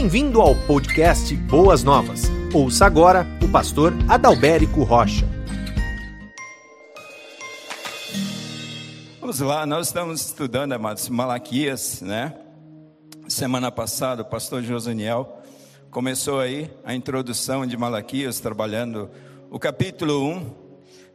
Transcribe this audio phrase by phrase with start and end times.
[0.00, 2.22] Bem-vindo ao podcast Boas Novas.
[2.54, 5.28] Ouça agora o pastor Adalberico Rocha.
[9.20, 12.34] Vamos lá, nós estamos estudando, amados, Malaquias, né?
[13.28, 15.38] Semana passada, o pastor Josaniel
[15.90, 19.10] começou aí a introdução de Malaquias, trabalhando
[19.50, 20.50] o capítulo 1.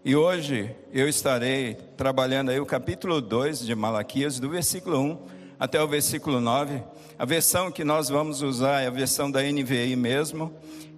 [0.05, 5.81] E hoje eu estarei trabalhando aí o capítulo 2 de Malaquias, do versículo 1 até
[5.81, 6.81] o versículo 9.
[7.17, 10.53] A versão que nós vamos usar é a versão da NVI mesmo.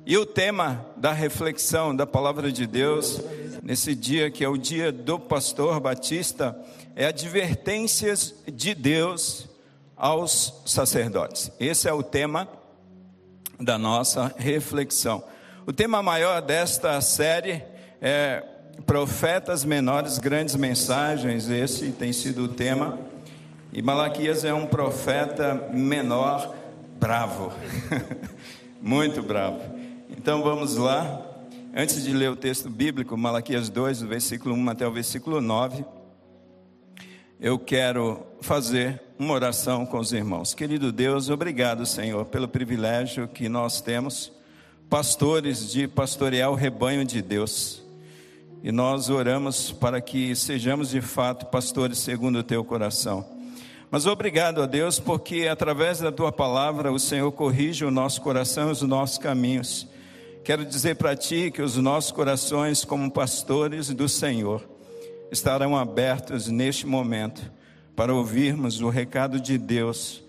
[0.05, 3.21] E o tema da reflexão da palavra de Deus,
[3.61, 6.57] nesse dia que é o dia do pastor Batista,
[6.95, 9.49] é advertências de Deus
[9.95, 11.51] aos sacerdotes.
[11.59, 12.47] Esse é o tema
[13.59, 15.23] da nossa reflexão.
[15.65, 17.61] O tema maior desta série
[18.01, 18.43] é
[18.85, 21.49] Profetas Menores, Grandes Mensagens.
[21.49, 22.97] Esse tem sido o tema.
[23.71, 26.55] E Malaquias é um profeta menor,
[26.99, 27.51] bravo,
[28.81, 29.59] muito bravo.
[30.09, 31.23] Então vamos lá.
[31.75, 35.85] Antes de ler o texto bíblico, Malaquias 2, do versículo 1 até o versículo 9,
[37.39, 40.53] eu quero fazer uma oração com os irmãos.
[40.53, 44.31] Querido Deus, obrigado, Senhor, pelo privilégio que nós temos,
[44.89, 47.83] pastores de pastorear o rebanho de Deus.
[48.63, 53.36] E nós oramos para que sejamos de fato pastores segundo o teu coração.
[53.89, 58.67] Mas obrigado a Deus, porque através da tua palavra o Senhor corrige o nosso coração
[58.67, 59.87] e os nossos caminhos.
[60.43, 64.67] Quero dizer para ti que os nossos corações, como pastores do Senhor,
[65.31, 67.49] estarão abertos neste momento
[67.95, 70.21] para ouvirmos o recado de Deus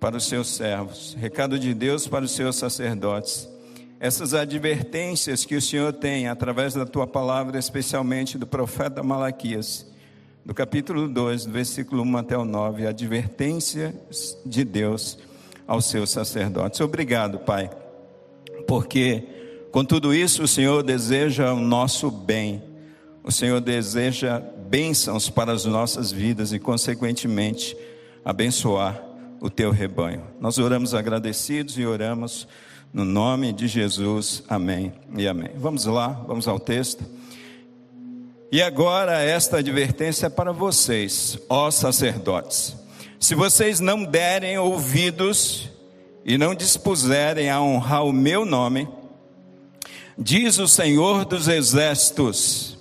[0.00, 3.48] para os seus servos, recado de Deus para os seus sacerdotes.
[4.00, 9.86] Essas advertências que o Senhor tem através da tua palavra, especialmente do profeta Malaquias,
[10.44, 15.18] do capítulo 2, do versículo 1 até o 9, advertências de Deus
[15.66, 16.80] aos seus sacerdotes.
[16.80, 17.70] Obrigado, Pai,
[18.66, 19.24] porque
[19.72, 22.62] com tudo isso o Senhor deseja o nosso bem,
[23.22, 24.38] o Senhor deseja
[24.68, 27.76] bênçãos para as nossas vidas e, consequentemente,
[28.22, 29.02] abençoar
[29.40, 30.22] o teu rebanho.
[30.40, 32.46] Nós oramos agradecidos e oramos
[32.92, 34.42] no nome de Jesus.
[34.48, 35.50] Amém e amém.
[35.56, 37.04] Vamos lá, vamos ao texto.
[38.54, 42.76] E agora esta advertência é para vocês, ó sacerdotes.
[43.18, 45.68] Se vocês não derem ouvidos
[46.24, 48.88] e não dispuserem a honrar o meu nome,
[50.16, 52.78] diz o Senhor dos exércitos,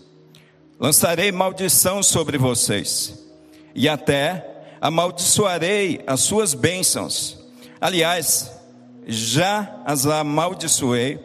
[0.80, 3.26] lançarei maldição sobre vocês,
[3.74, 4.46] e até
[4.80, 7.44] amaldiçoarei as suas bênçãos.
[7.82, 8.52] Aliás,
[9.08, 11.20] já as amaldiçoei,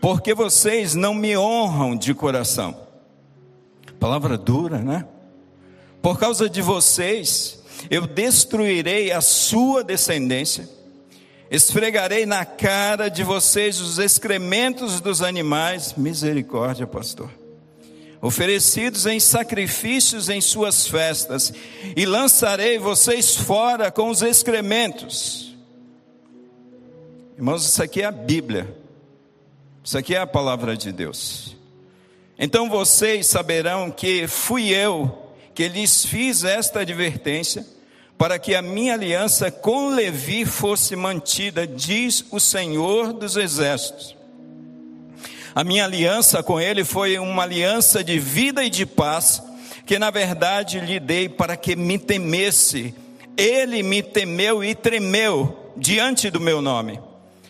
[0.00, 2.81] porque vocês não me honram de coração.
[4.02, 5.06] Palavra dura, né?
[6.02, 10.68] Por causa de vocês, eu destruirei a sua descendência,
[11.48, 15.94] esfregarei na cara de vocês os excrementos dos animais.
[15.96, 17.30] Misericórdia, pastor
[18.20, 21.52] oferecidos em sacrifícios em suas festas,
[21.96, 25.56] e lançarei vocês fora com os excrementos.
[27.36, 28.76] Irmãos, isso aqui é a Bíblia,
[29.82, 31.61] isso aqui é a palavra de Deus.
[32.44, 37.64] Então vocês saberão que fui eu que lhes fiz esta advertência,
[38.18, 44.16] para que a minha aliança com Levi fosse mantida, diz o Senhor dos Exércitos.
[45.54, 49.40] A minha aliança com ele foi uma aliança de vida e de paz,
[49.86, 52.92] que na verdade lhe dei para que me temesse.
[53.36, 56.98] Ele me temeu e tremeu diante do meu nome.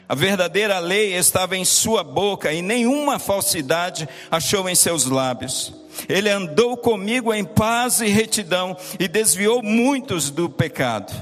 [0.08, 5.72] A verdadeira lei estava em sua boca e nenhuma falsidade achou em seus lábios.
[6.08, 11.12] Ele andou comigo em paz e retidão e desviou muitos do pecado.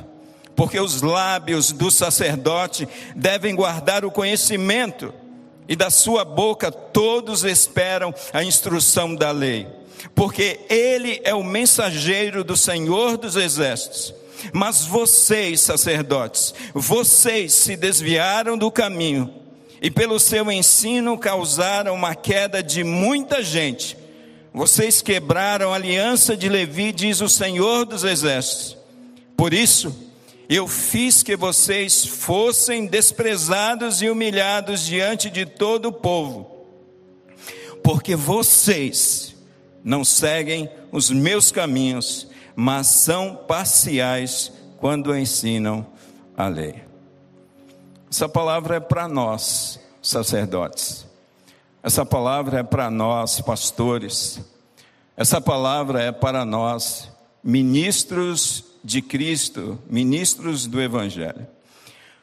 [0.57, 5.13] Porque os lábios do sacerdote devem guardar o conhecimento
[5.71, 9.69] e da sua boca todos esperam a instrução da lei,
[10.17, 14.13] porque ele é o mensageiro do Senhor dos exércitos.
[14.53, 19.33] Mas vocês, sacerdotes, vocês se desviaram do caminho
[19.83, 23.97] e pelo seu ensino causaram uma queda de muita gente.
[24.53, 28.77] Vocês quebraram a aliança de Levi, diz o Senhor dos exércitos.
[29.37, 29.95] Por isso,
[30.49, 36.67] eu fiz que vocês fossem desprezados e humilhados diante de todo o povo,
[37.85, 39.35] porque vocês
[39.85, 45.87] não seguem os meus caminhos, mas são parciais quando ensinam
[46.37, 46.83] a lei.
[48.11, 51.07] Essa palavra é para nós, sacerdotes.
[51.83, 54.41] Essa palavra é para nós, pastores.
[55.17, 57.11] Essa palavra é para nós,
[57.43, 61.47] ministros de Cristo, ministros do Evangelho.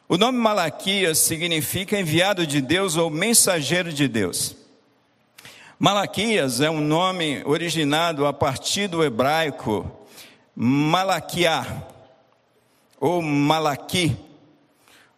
[0.09, 4.55] O nome Malaquias significa enviado de Deus ou mensageiro de Deus.
[5.79, 9.96] Malaquias é um nome originado a partir do hebraico
[10.59, 11.83] Malaquiá
[12.99, 14.17] ou Malaqui,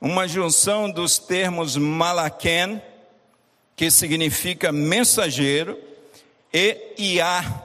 [0.02, 2.82] uma junção dos termos Malaken,
[3.74, 5.80] que significa mensageiro,
[6.54, 7.64] e Iá,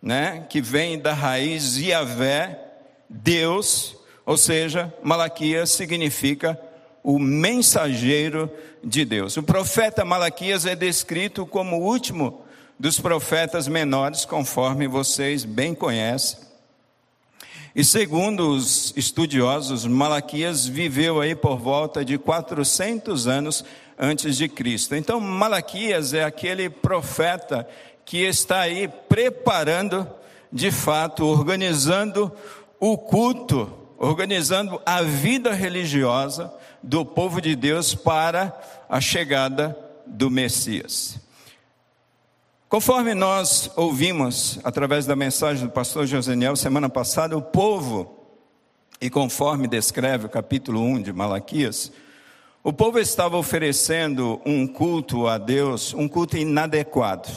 [0.00, 2.58] né, que vem da raiz Iavé,
[3.06, 3.94] Deus,
[4.24, 6.58] ou seja, Malaquias significa
[7.04, 8.50] o mensageiro
[8.82, 9.36] de Deus.
[9.36, 12.46] O profeta Malaquias é descrito como o último
[12.78, 16.47] dos profetas menores, conforme vocês bem conhecem.
[17.78, 23.64] E segundo os estudiosos, Malaquias viveu aí por volta de 400 anos
[23.96, 24.96] antes de Cristo.
[24.96, 27.68] Então, Malaquias é aquele profeta
[28.04, 30.04] que está aí preparando,
[30.52, 32.32] de fato, organizando
[32.80, 36.52] o culto organizando a vida religiosa
[36.82, 41.27] do povo de Deus para a chegada do Messias.
[42.68, 48.14] Conforme nós ouvimos através da mensagem do pastor Joseniel semana passada, o povo,
[49.00, 51.90] e conforme descreve o capítulo 1 de Malaquias,
[52.62, 57.30] o povo estava oferecendo um culto a Deus, um culto inadequado.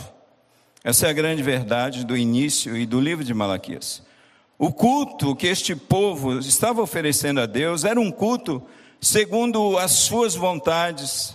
[0.83, 4.03] Essa é a grande verdade do início e do livro de Malaquias.
[4.59, 8.61] O culto que este povo estava oferecendo a Deus era um culto
[8.99, 11.33] segundo as suas vontades,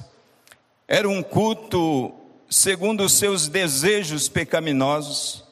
[0.86, 2.12] era um culto
[2.48, 5.44] segundo os seus desejos pecaminosos,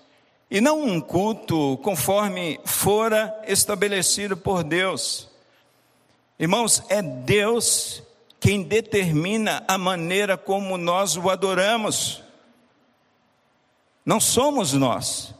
[0.50, 5.28] e não um culto conforme fora estabelecido por Deus.
[6.38, 8.02] Irmãos, é Deus
[8.38, 12.22] quem determina a maneira como nós o adoramos,
[14.04, 15.34] não somos nós.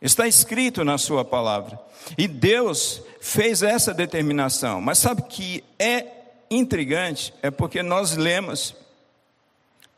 [0.00, 1.78] Está escrito na Sua palavra.
[2.16, 4.80] E Deus fez essa determinação.
[4.80, 6.06] Mas sabe que é
[6.50, 7.34] intrigante?
[7.42, 8.74] É porque nós lemos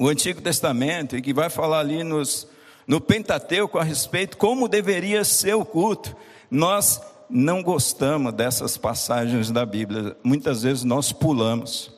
[0.00, 2.48] o Antigo Testamento e que vai falar ali nos,
[2.86, 6.16] no Pentateuco a respeito como deveria ser o culto.
[6.50, 10.16] Nós não gostamos dessas passagens da Bíblia.
[10.24, 11.92] Muitas vezes nós pulamos.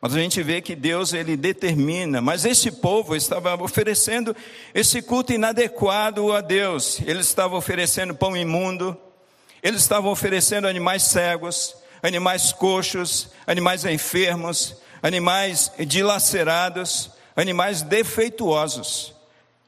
[0.00, 4.34] Mas a gente vê que Deus ele determina, mas esse povo estava oferecendo
[4.72, 7.00] esse culto inadequado a Deus.
[7.04, 8.96] Eles estavam oferecendo pão imundo,
[9.60, 19.14] eles estavam oferecendo animais cegos, animais coxos, animais enfermos, animais dilacerados, animais defeituosos.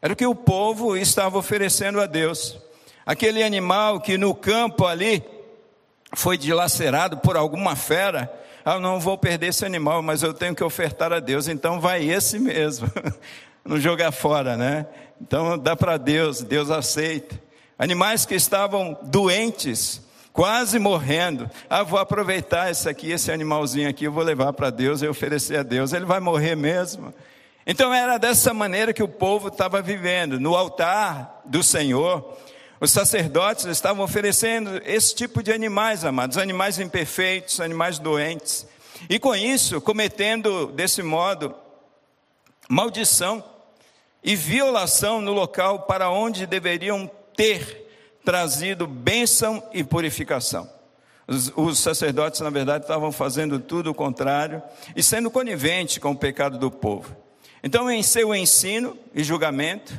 [0.00, 2.58] Era o que o povo estava oferecendo a Deus.
[3.04, 5.22] Aquele animal que no campo ali
[6.14, 8.32] foi dilacerado por alguma fera,
[8.64, 12.08] ah, não vou perder esse animal, mas eu tenho que ofertar a Deus, então vai
[12.08, 12.88] esse mesmo.
[13.64, 14.86] não jogar fora, né?
[15.20, 17.40] Então dá para Deus, Deus aceita.
[17.78, 20.00] Animais que estavam doentes,
[20.32, 21.50] quase morrendo.
[21.68, 25.58] Ah, vou aproveitar esse aqui, esse animalzinho aqui, eu vou levar para Deus e oferecer
[25.58, 25.92] a Deus.
[25.92, 27.12] Ele vai morrer mesmo.
[27.66, 30.40] Então era dessa maneira que o povo estava vivendo.
[30.40, 32.36] No altar do Senhor,
[32.80, 38.66] os sacerdotes estavam oferecendo esse tipo de animais, amados, animais imperfeitos, animais doentes.
[39.08, 41.54] E com isso, cometendo desse modo
[42.68, 43.44] maldição
[44.22, 47.82] e violação no local para onde deveriam ter
[48.24, 50.68] trazido bênção e purificação.
[51.26, 54.62] Os, os, sacerdotes, na verdade, estavam fazendo tudo o contrário
[54.94, 57.21] e sendo conivente com o pecado do povo.
[57.62, 59.92] Então, em seu ensino e julgamento,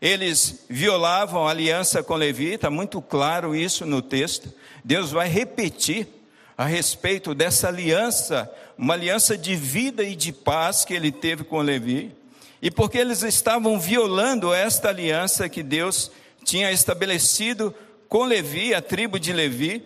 [0.00, 4.52] eles violavam a aliança com Levi, está muito claro isso no texto.
[4.84, 6.08] Deus vai repetir
[6.56, 11.60] a respeito dessa aliança, uma aliança de vida e de paz que ele teve com
[11.60, 12.14] Levi.
[12.60, 16.10] E porque eles estavam violando esta aliança que Deus
[16.44, 17.74] tinha estabelecido
[18.08, 19.84] com Levi, a tribo de Levi,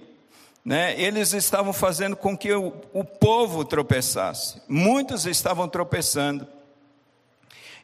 [0.65, 4.61] né, eles estavam fazendo com que o, o povo tropeçasse.
[4.69, 6.47] Muitos estavam tropeçando.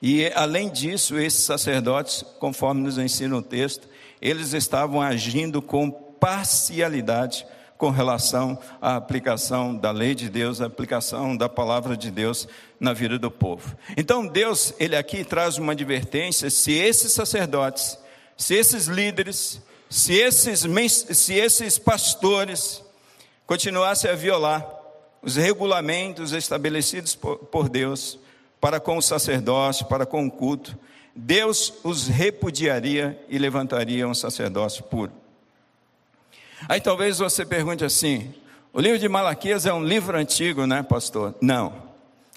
[0.00, 3.88] E além disso, esses sacerdotes, conforme nos ensina o texto,
[4.20, 11.36] eles estavam agindo com parcialidade com relação à aplicação da lei de Deus, à aplicação
[11.36, 12.48] da palavra de Deus
[12.80, 13.76] na vida do povo.
[13.96, 17.98] Então Deus, ele aqui traz uma advertência, se esses sacerdotes,
[18.36, 19.60] se esses líderes,
[19.90, 20.64] se esses,
[21.16, 22.82] se esses pastores
[23.46, 24.66] continuassem a violar
[25.22, 28.18] os regulamentos estabelecidos por, por Deus,
[28.60, 30.76] para com o sacerdócio, para com o culto,
[31.14, 35.12] Deus os repudiaria e levantaria um sacerdócio puro.
[36.68, 38.34] Aí talvez você pergunte assim:
[38.72, 41.34] o livro de Malaquias é um livro antigo, né, pastor?
[41.40, 41.86] Não.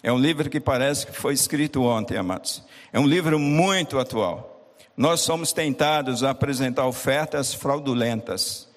[0.02, 2.64] É um livro que parece que foi escrito ontem, amados.
[2.94, 4.74] É um livro muito atual.
[4.96, 8.68] Nós somos tentados a apresentar ofertas fraudulentas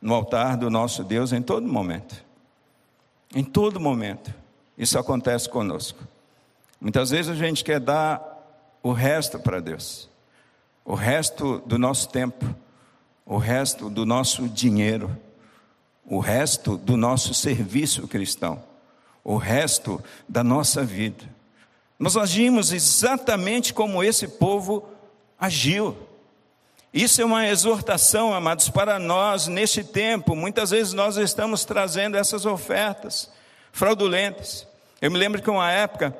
[0.00, 2.22] no altar do nosso Deus em todo momento.
[3.34, 4.32] Em todo momento.
[4.76, 6.06] Isso acontece conosco.
[6.84, 8.22] Muitas vezes a gente quer dar
[8.82, 10.06] o resto para Deus,
[10.84, 12.44] o resto do nosso tempo,
[13.24, 15.10] o resto do nosso dinheiro,
[16.04, 18.62] o resto do nosso serviço cristão,
[19.24, 19.98] o resto
[20.28, 21.24] da nossa vida.
[21.98, 24.86] Nós agimos exatamente como esse povo
[25.40, 25.96] agiu.
[26.92, 30.36] Isso é uma exortação, amados, para nós neste tempo.
[30.36, 33.30] Muitas vezes nós estamos trazendo essas ofertas
[33.72, 34.68] fraudulentas.
[35.00, 36.14] Eu me lembro que uma época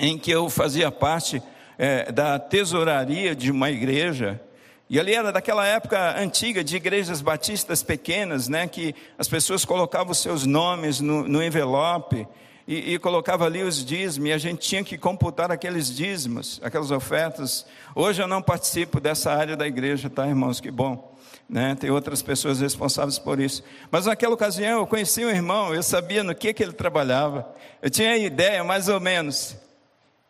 [0.00, 1.42] em que eu fazia parte
[1.78, 4.40] é, da tesouraria de uma igreja,
[4.88, 10.12] e ali era daquela época antiga de igrejas batistas pequenas, né, que as pessoas colocavam
[10.14, 12.26] seus nomes no, no envelope
[12.66, 16.90] e, e, colocava ali os dízimos, e a gente tinha que computar aqueles dízimos, aquelas
[16.90, 17.66] ofertas.
[17.94, 20.60] Hoje eu não participo dessa área da igreja, tá, irmãos?
[20.60, 21.14] Que bom.
[21.48, 21.76] Né?
[21.78, 23.62] Tem outras pessoas responsáveis por isso.
[23.90, 27.52] Mas naquela ocasião eu conheci um irmão, eu sabia no que, que ele trabalhava,
[27.82, 29.56] eu tinha ideia mais ou menos.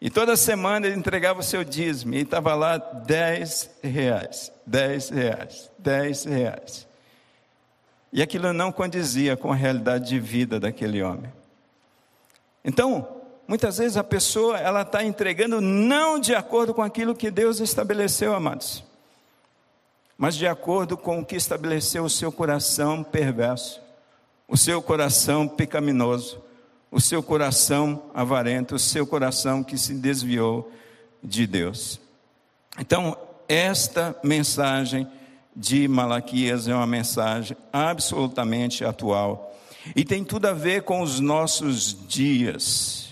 [0.01, 5.71] E toda semana ele entregava o seu dízimo, e estava lá 10 reais, 10 reais,
[5.79, 6.89] 10 reais.
[8.13, 11.31] E aquilo não condizia com a realidade de vida daquele homem.
[12.65, 13.07] Então,
[13.47, 18.35] muitas vezes a pessoa ela está entregando não de acordo com aquilo que Deus estabeleceu,
[18.35, 18.83] amados
[20.21, 23.81] mas de acordo com o que estabeleceu o seu coração perverso,
[24.47, 26.43] o seu coração pecaminoso,
[26.91, 30.71] o seu coração avarento, o seu coração que se desviou
[31.23, 32.01] de Deus.
[32.79, 33.17] Então,
[33.49, 35.07] esta mensagem
[35.55, 39.57] de Malaquias é uma mensagem absolutamente atual
[39.95, 43.09] e tem tudo a ver com os nossos dias.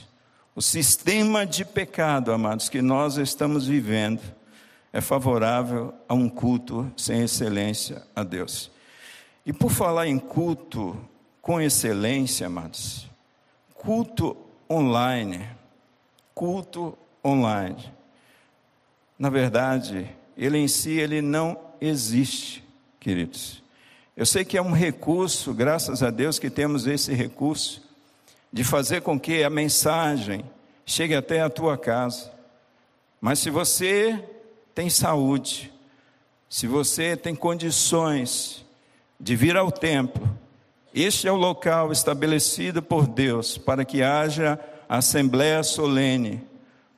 [0.55, 4.21] O sistema de pecado, amados, que nós estamos vivendo
[4.93, 8.71] é favorável a um culto sem excelência a Deus.
[9.45, 10.97] E por falar em culto
[11.41, 13.08] com excelência, amados,
[13.79, 14.37] culto
[14.69, 15.49] online,
[16.35, 17.93] culto online.
[19.19, 22.63] Na verdade, ele em si ele não existe,
[23.01, 23.63] queridos.
[24.17, 27.83] Eu sei que é um recurso, graças a Deus que temos esse recurso
[28.53, 30.45] de fazer com que a mensagem
[30.85, 32.33] chegue até a tua casa.
[33.21, 34.23] Mas se você
[34.75, 35.73] tem saúde,
[36.49, 38.65] se você tem condições
[39.21, 40.29] de vir ao templo,
[40.95, 46.43] este é o local estabelecido por Deus para que haja assembleia solene,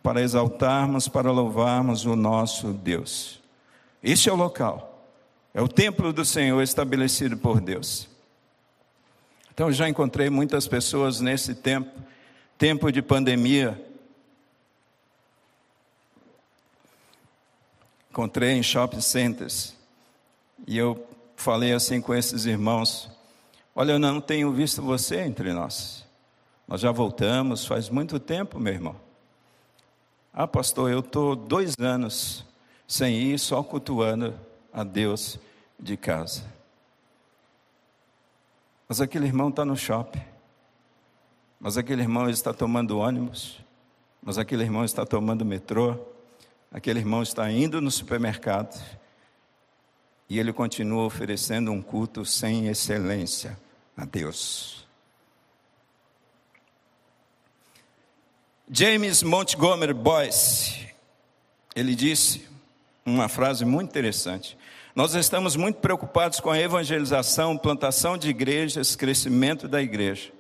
[0.03, 3.41] para exaltarmos, para louvarmos o nosso Deus.
[4.03, 5.07] Este é o local,
[5.53, 8.09] é o templo do Senhor estabelecido por Deus.
[9.53, 11.91] Então já encontrei muitas pessoas nesse tempo,
[12.57, 13.79] tempo de pandemia,
[18.11, 19.75] encontrei em shopping centers
[20.67, 21.07] e eu
[21.37, 23.11] falei assim com esses irmãos:
[23.75, 26.07] Olha, eu não tenho visto você entre nós.
[26.67, 28.97] Nós já voltamos faz muito tempo, meu irmão.
[30.33, 32.45] Ah, pastor, eu estou dois anos
[32.87, 34.35] sem ir, só cultuando
[34.73, 35.39] a Deus
[35.79, 36.43] de casa.
[38.89, 40.23] Mas aquele irmão está no shopping.
[41.59, 43.61] Mas aquele irmão está tomando ônibus.
[44.23, 45.99] Mas aquele irmão está tomando metrô
[46.71, 48.81] aquele irmão está indo no supermercado
[50.31, 53.59] e ele continua oferecendo um culto sem excelência
[53.97, 54.87] a Deus.
[58.71, 60.89] James Montgomery Boyce,
[61.75, 62.49] ele disse
[63.05, 64.57] uma frase muito interessante.
[64.95, 70.31] Nós estamos muito preocupados com a evangelização, plantação de igrejas, crescimento da igreja.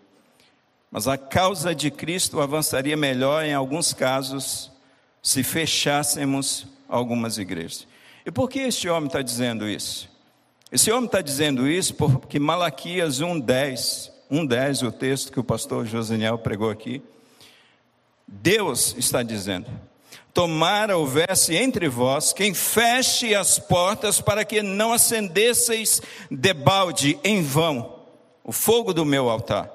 [0.89, 4.71] Mas a causa de Cristo avançaria melhor em alguns casos
[5.21, 7.90] se fechássemos algumas igrejas.
[8.25, 10.09] E por que este homem está dizendo isso?
[10.71, 16.39] Esse homem está dizendo isso porque Malaquias 1,10, 1,10, o texto que o pastor Joseniel
[16.39, 17.03] pregou aqui,
[18.27, 19.67] Deus está dizendo:
[20.33, 26.01] Tomara houvesse entre vós quem feche as portas para que não acendesseis
[26.31, 27.99] debalde em vão
[28.45, 29.71] o fogo do meu altar.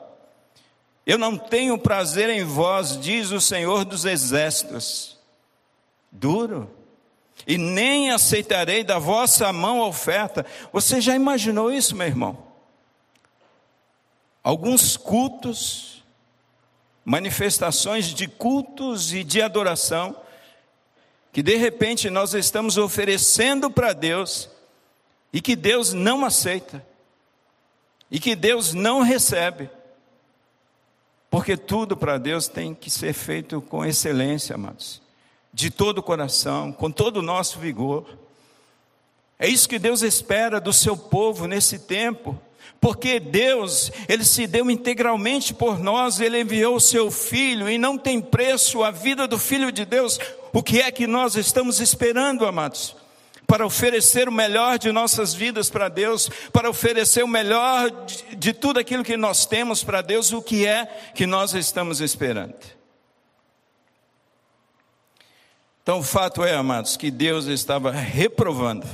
[1.05, 5.17] Eu não tenho prazer em vós, diz o Senhor dos Exércitos
[6.11, 6.69] duro,
[7.47, 10.45] e nem aceitarei da vossa mão a oferta.
[10.71, 12.37] Você já imaginou isso, meu irmão?
[14.43, 16.03] Alguns cultos,
[17.03, 20.15] manifestações de cultos e de adoração,
[21.31, 24.49] que de repente nós estamos oferecendo para Deus
[25.33, 26.85] e que Deus não aceita,
[28.09, 29.69] e que Deus não recebe,
[31.29, 35.04] porque tudo para Deus tem que ser feito com excelência, amados
[35.55, 38.05] de todo o coração, com todo o nosso vigor.
[39.39, 42.37] É isso que Deus espera do seu povo nesse tempo.
[42.81, 47.97] Porque Deus, Ele se deu integralmente por nós, Ele enviou o seu Filho e não
[47.97, 50.19] tem preço a vida do Filho de Deus.
[50.51, 52.93] O que é que nós estamos esperando, amados?
[53.47, 58.53] Para oferecer o melhor de nossas vidas para Deus, para oferecer o melhor de, de
[58.53, 60.85] tudo aquilo que nós temos para Deus, o que é
[61.15, 62.74] que nós estamos esperando?
[65.85, 68.87] Então, o fato é, amados, que Deus estava reprovando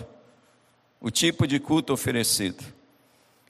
[1.00, 2.62] o tipo de culto oferecido.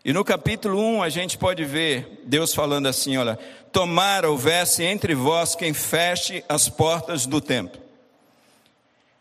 [0.06, 3.40] E no capítulo 1 a gente pode ver Deus falando assim: olha,
[3.72, 7.82] tomara houvesse entre vós quem feche as portas do templo.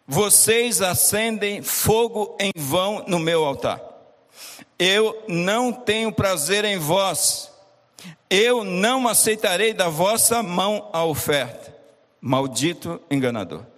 [0.06, 3.80] Vocês acendem fogo em vão no meu altar.
[4.78, 7.50] Eu não tenho prazer em vós.
[8.28, 11.74] Eu não aceitarei da vossa mão a oferta.
[12.20, 13.69] Maldito enganador.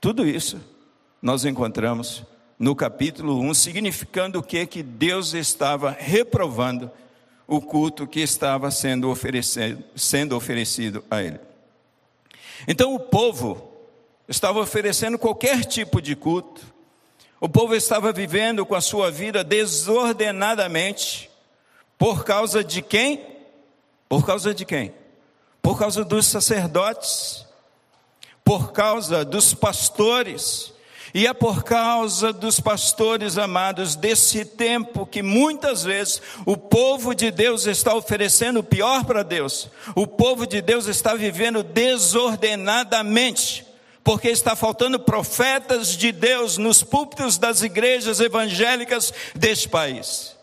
[0.00, 0.60] Tudo isso
[1.20, 2.22] nós encontramos
[2.56, 4.64] no capítulo 1, significando o que?
[4.64, 6.90] Que Deus estava reprovando
[7.48, 11.40] o culto que estava sendo oferecido, sendo oferecido a ele.
[12.66, 13.72] Então o povo
[14.28, 16.62] estava oferecendo qualquer tipo de culto,
[17.40, 21.28] o povo estava vivendo com a sua vida desordenadamente,
[21.96, 23.26] por causa de quem?
[24.08, 24.94] Por causa de quem?
[25.60, 27.47] Por causa dos sacerdotes
[28.48, 30.72] por causa dos pastores,
[31.12, 37.30] e é por causa dos pastores amados desse tempo que muitas vezes o povo de
[37.30, 39.68] Deus está oferecendo o pior para Deus.
[39.94, 43.66] O povo de Deus está vivendo desordenadamente,
[44.02, 50.34] porque está faltando profetas de Deus nos púlpitos das igrejas evangélicas deste país.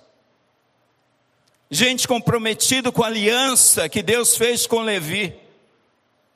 [1.71, 5.33] Gente comprometido com a aliança que Deus fez com Levi,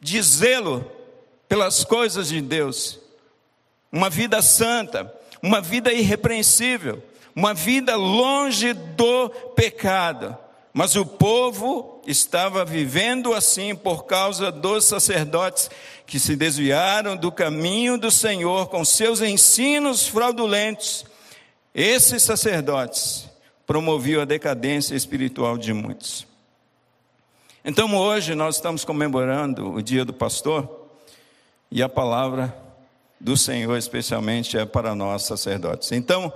[0.02, 0.98] de zelo
[1.50, 3.00] pelas coisas de Deus,
[3.92, 7.04] uma vida santa, uma vida irrepreensível,
[7.36, 10.38] uma vida longe do pecado.
[10.72, 15.72] Mas o povo estava vivendo assim por causa dos sacerdotes
[16.06, 21.04] que se desviaram do caminho do Senhor com seus ensinos fraudulentos.
[21.74, 23.28] Esses sacerdotes
[23.66, 26.28] promoviam a decadência espiritual de muitos.
[27.66, 30.79] Então hoje nós estamos comemorando o dia do pastor.
[31.72, 32.56] E a palavra
[33.20, 35.92] do Senhor, especialmente, é para nós sacerdotes.
[35.92, 36.34] Então,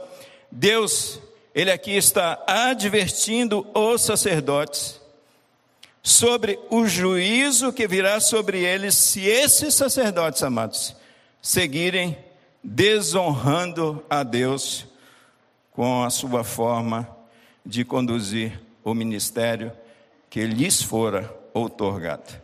[0.51, 1.19] Deus,
[1.55, 5.01] Ele aqui está advertindo os sacerdotes
[6.03, 10.95] sobre o juízo que virá sobre eles se esses sacerdotes, amados,
[11.41, 12.17] seguirem
[12.61, 14.85] desonrando a Deus
[15.71, 17.07] com a sua forma
[17.65, 19.71] de conduzir o ministério
[20.29, 22.43] que lhes fora outorgado.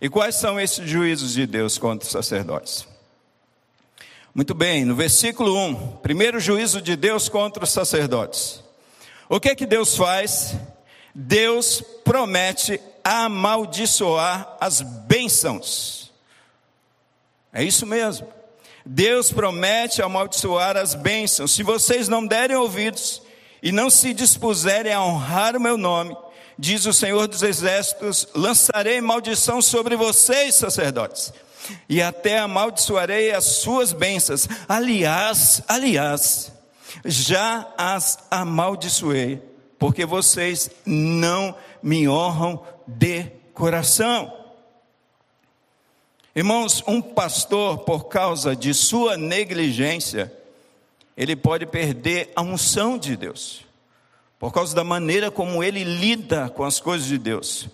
[0.00, 2.86] E quais são esses juízos de Deus contra os sacerdotes?
[4.34, 8.62] Muito bem, no versículo 1, primeiro juízo de Deus contra os sacerdotes.
[9.28, 10.54] O que é que Deus faz?
[11.14, 16.10] Deus promete amaldiçoar as bênçãos.
[17.52, 18.26] É isso mesmo.
[18.86, 21.52] Deus promete amaldiçoar as bênçãos.
[21.52, 23.20] Se vocês não derem ouvidos
[23.62, 26.16] e não se dispuserem a honrar o meu nome,
[26.60, 31.32] diz o Senhor dos Exércitos: lançarei maldição sobre vocês, sacerdotes,
[31.88, 34.46] e até amaldiçoarei as suas bênçãos.
[34.68, 36.52] Aliás, aliás,
[37.04, 39.42] já as amaldiçoei,
[39.78, 44.36] porque vocês não me honram de coração.
[46.36, 50.32] Irmãos, um pastor, por causa de sua negligência,
[51.16, 53.69] ele pode perder a unção de Deus
[54.40, 57.68] por causa da maneira como ele lida com as coisas de Deus,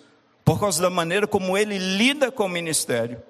[0.45, 3.23] por causa da maneira como ele lida com o ministério.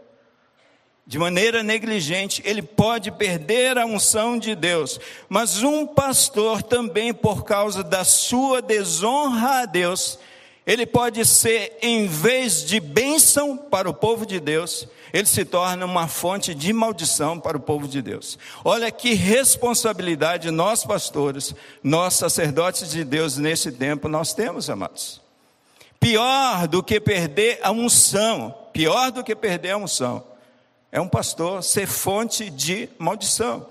[1.06, 7.44] De maneira negligente, ele pode perder a unção de Deus, mas um pastor também, por
[7.44, 10.18] causa da sua desonra a Deus,
[10.66, 15.86] ele pode ser, em vez de bênção para o povo de Deus, ele se torna
[15.86, 18.36] uma fonte de maldição para o povo de Deus.
[18.64, 25.20] Olha que responsabilidade nós pastores, nós sacerdotes de Deus nesse tempo nós temos, amados.
[26.00, 30.24] Pior do que perder a unção, pior do que perder a unção,
[30.90, 33.66] é um pastor ser fonte de maldição.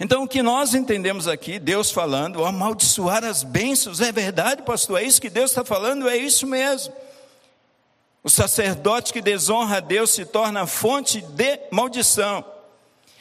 [0.00, 5.04] Então, o que nós entendemos aqui, Deus falando, amaldiçoar as bênçãos, é verdade, pastor, é
[5.04, 6.92] isso que Deus está falando, é isso mesmo.
[8.24, 12.44] O sacerdote que desonra a Deus se torna fonte de maldição.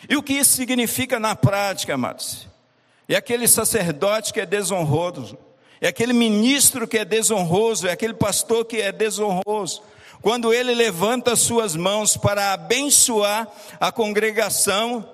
[0.10, 2.48] E o que isso significa na prática, amados?
[3.08, 5.38] É aquele sacerdote que é desonroso,
[5.80, 9.82] é aquele ministro que é desonroso, é aquele pastor que é desonroso.
[10.22, 13.48] Quando ele levanta suas mãos para abençoar
[13.80, 15.08] a congregação,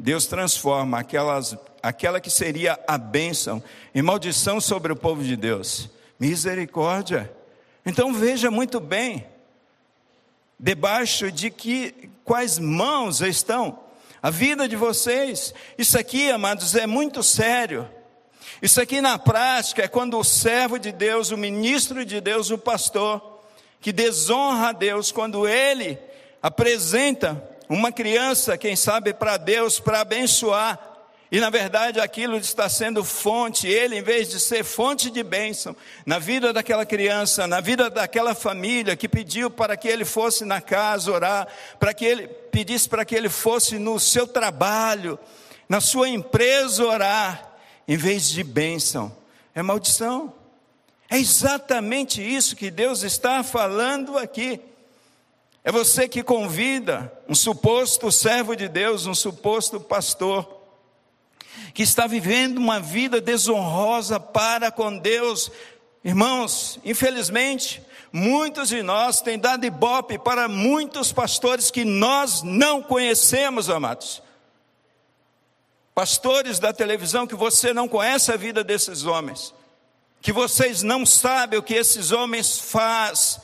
[0.00, 3.62] Deus transforma aquelas, aquela que seria a bênção
[3.94, 5.90] em maldição sobre o povo de Deus.
[6.18, 7.30] Misericórdia.
[7.84, 9.26] Então veja muito bem,
[10.58, 13.78] debaixo de que quais mãos estão
[14.22, 15.52] a vida de vocês.
[15.76, 17.86] Isso aqui, amados, é muito sério.
[18.62, 22.56] Isso aqui na prática é quando o servo de Deus, o ministro de Deus, o
[22.56, 23.42] pastor,
[23.82, 25.98] que desonra a Deus, quando ele
[26.42, 30.76] apresenta uma criança, quem sabe, para Deus, para abençoar,
[31.30, 35.76] e na verdade aquilo está sendo fonte, ele, em vez de ser fonte de bênção
[36.04, 40.60] na vida daquela criança, na vida daquela família que pediu para que ele fosse na
[40.60, 41.46] casa orar,
[41.78, 45.16] para que ele pedisse para que ele fosse no seu trabalho,
[45.68, 47.52] na sua empresa orar,
[47.86, 49.16] em vez de bênção,
[49.54, 50.34] é maldição.
[51.08, 54.60] É exatamente isso que Deus está falando aqui.
[55.62, 60.60] É você que convida um suposto servo de Deus, um suposto pastor,
[61.74, 65.50] que está vivendo uma vida desonrosa para com Deus.
[66.02, 73.68] Irmãos, infelizmente, muitos de nós têm dado ibope para muitos pastores que nós não conhecemos,
[73.68, 74.22] amados
[76.00, 79.52] pastores da televisão, que você não conhece a vida desses homens,
[80.22, 83.38] que vocês não sabem o que esses homens faz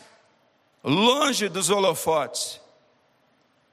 [0.86, 2.60] longe dos holofotes.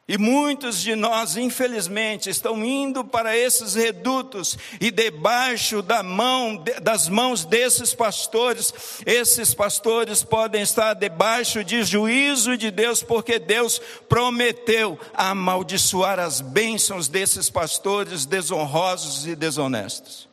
[0.06, 7.08] E muitos de nós, infelizmente, estão indo para esses redutos e debaixo da mão, das
[7.08, 8.73] mãos desses pastores,
[9.06, 17.08] esses pastores podem estar debaixo de juízo de Deus, porque Deus prometeu amaldiçoar as bênçãos
[17.08, 20.28] desses pastores desonrosos e desonestos.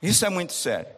[0.00, 0.92] Isso é muito sério.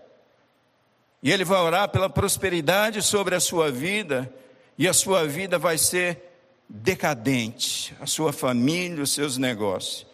[1.23, 4.31] E Ele vai orar pela prosperidade sobre a sua vida,
[4.77, 6.21] e a sua vida vai ser
[6.69, 10.07] decadente, a sua família, os seus negócios.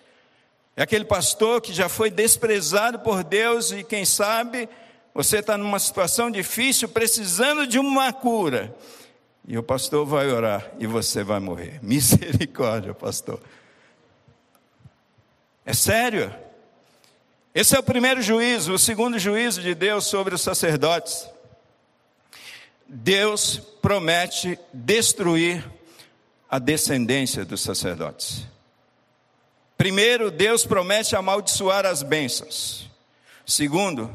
[0.77, 4.69] É aquele pastor que já foi desprezado por Deus e quem sabe
[5.15, 8.75] você está numa situação difícil, precisando de uma cura.
[9.47, 11.81] E o pastor vai orar e você vai morrer.
[11.83, 13.41] Misericórdia, pastor.
[15.65, 16.33] É sério.
[17.55, 21.29] Esse é o primeiro juízo, o segundo juízo de Deus sobre os sacerdotes.
[22.93, 25.65] Deus promete destruir
[26.51, 28.45] a descendência dos sacerdotes.
[29.79, 32.91] Primeiro, Deus promete amaldiçoar as bênçãos.
[33.47, 34.13] Segundo,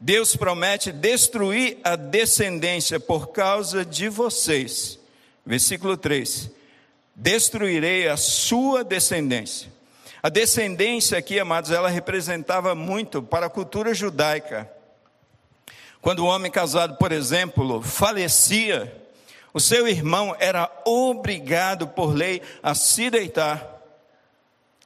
[0.00, 4.98] Deus promete destruir a descendência por causa de vocês.
[5.46, 6.50] Versículo 3:
[7.14, 9.72] Destruirei a sua descendência.
[10.20, 14.68] A descendência aqui, amados, ela representava muito para a cultura judaica.
[16.04, 18.94] Quando o homem casado, por exemplo, falecia,
[19.54, 23.82] o seu irmão era obrigado por lei a se deitar,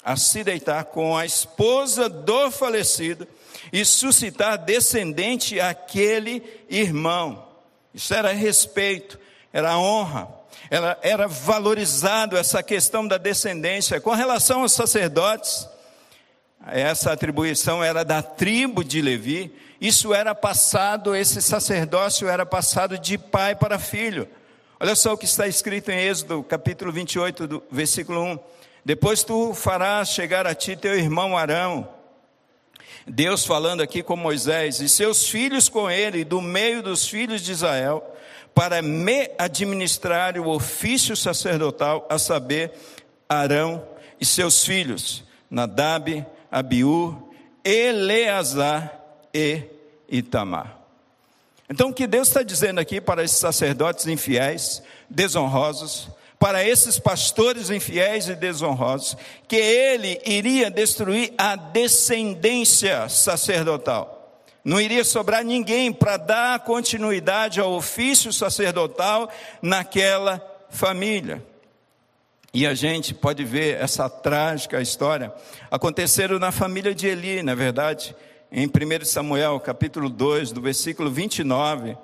[0.04, 3.26] a se deitar com a esposa do falecido
[3.72, 7.48] e suscitar descendente àquele irmão.
[7.92, 9.18] Isso era respeito,
[9.52, 10.28] era honra,
[10.70, 14.00] era, era valorizado essa questão da descendência.
[14.00, 15.68] Com relação aos sacerdotes,
[16.68, 23.16] essa atribuição era da tribo de Levi, isso era passado, esse sacerdócio era passado de
[23.16, 24.28] pai para filho.
[24.80, 28.38] Olha só o que está escrito em Êxodo, capítulo 28, do, versículo 1.
[28.84, 31.88] Depois tu farás chegar a ti teu irmão Arão,
[33.06, 37.52] Deus falando aqui com Moisés, e seus filhos com ele, do meio dos filhos de
[37.52, 38.04] Israel,
[38.54, 42.72] para me administrar o ofício sacerdotal, a saber,
[43.28, 43.86] Arão
[44.20, 47.30] e seus filhos, Nadab, Abiú,
[47.64, 48.97] Eleazar
[49.32, 49.62] e
[50.08, 50.78] Itamar.
[51.70, 57.68] Então, o que Deus está dizendo aqui para esses sacerdotes infiéis, desonrosos, para esses pastores
[57.68, 64.40] infiéis e desonrosos, que ele iria destruir a descendência sacerdotal.
[64.64, 71.42] Não iria sobrar ninguém para dar continuidade ao ofício sacerdotal naquela família.
[72.52, 75.32] E a gente pode ver essa trágica história
[75.70, 78.14] acontecendo na família de Eli, na verdade
[78.50, 81.96] em 1 Samuel, capítulo 2, do versículo 29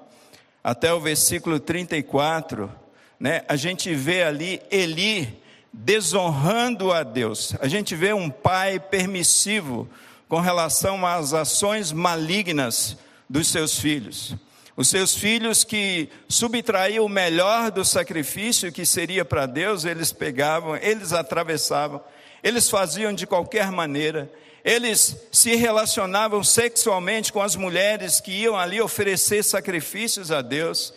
[0.62, 2.72] até o versículo 34,
[3.20, 7.54] né, a gente vê ali Eli desonrando a Deus.
[7.61, 9.88] A gente vê um pai permissivo
[10.26, 12.96] com relação às ações malignas
[13.28, 14.35] dos seus filhos.
[14.76, 20.76] Os seus filhos que subtraíam o melhor do sacrifício que seria para Deus, eles pegavam,
[20.76, 22.02] eles atravessavam,
[22.42, 24.33] eles faziam de qualquer maneira,
[24.64, 30.94] eles se relacionavam sexualmente com as mulheres que iam ali oferecer sacrifícios a Deus.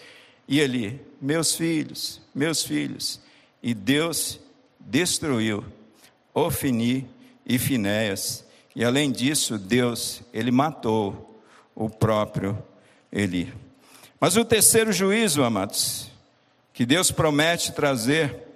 [0.47, 3.19] E ele, meus filhos, meus filhos.
[3.61, 4.39] E Deus
[4.79, 5.65] destruiu
[6.33, 7.09] Ofini
[7.45, 8.45] e Finéias.
[8.73, 11.41] E além disso, Deus, ele matou
[11.75, 12.57] o próprio
[13.11, 13.53] Eli.
[14.17, 16.09] Mas o terceiro juízo, amados,
[16.73, 18.47] que Deus promete trazer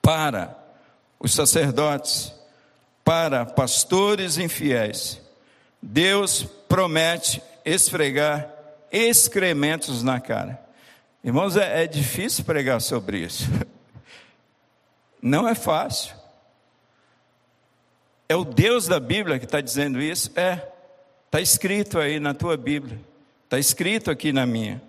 [0.00, 0.56] para
[1.20, 2.32] os sacerdotes,
[3.06, 5.22] para pastores infiéis,
[5.80, 8.52] Deus promete esfregar
[8.90, 10.60] excrementos na cara.
[11.22, 13.44] Irmãos, é, é difícil pregar sobre isso.
[15.22, 16.16] Não é fácil.
[18.28, 20.32] É o Deus da Bíblia que está dizendo isso?
[20.34, 20.68] É.
[21.26, 23.00] Está escrito aí na tua Bíblia.
[23.44, 24.82] Está escrito aqui na minha.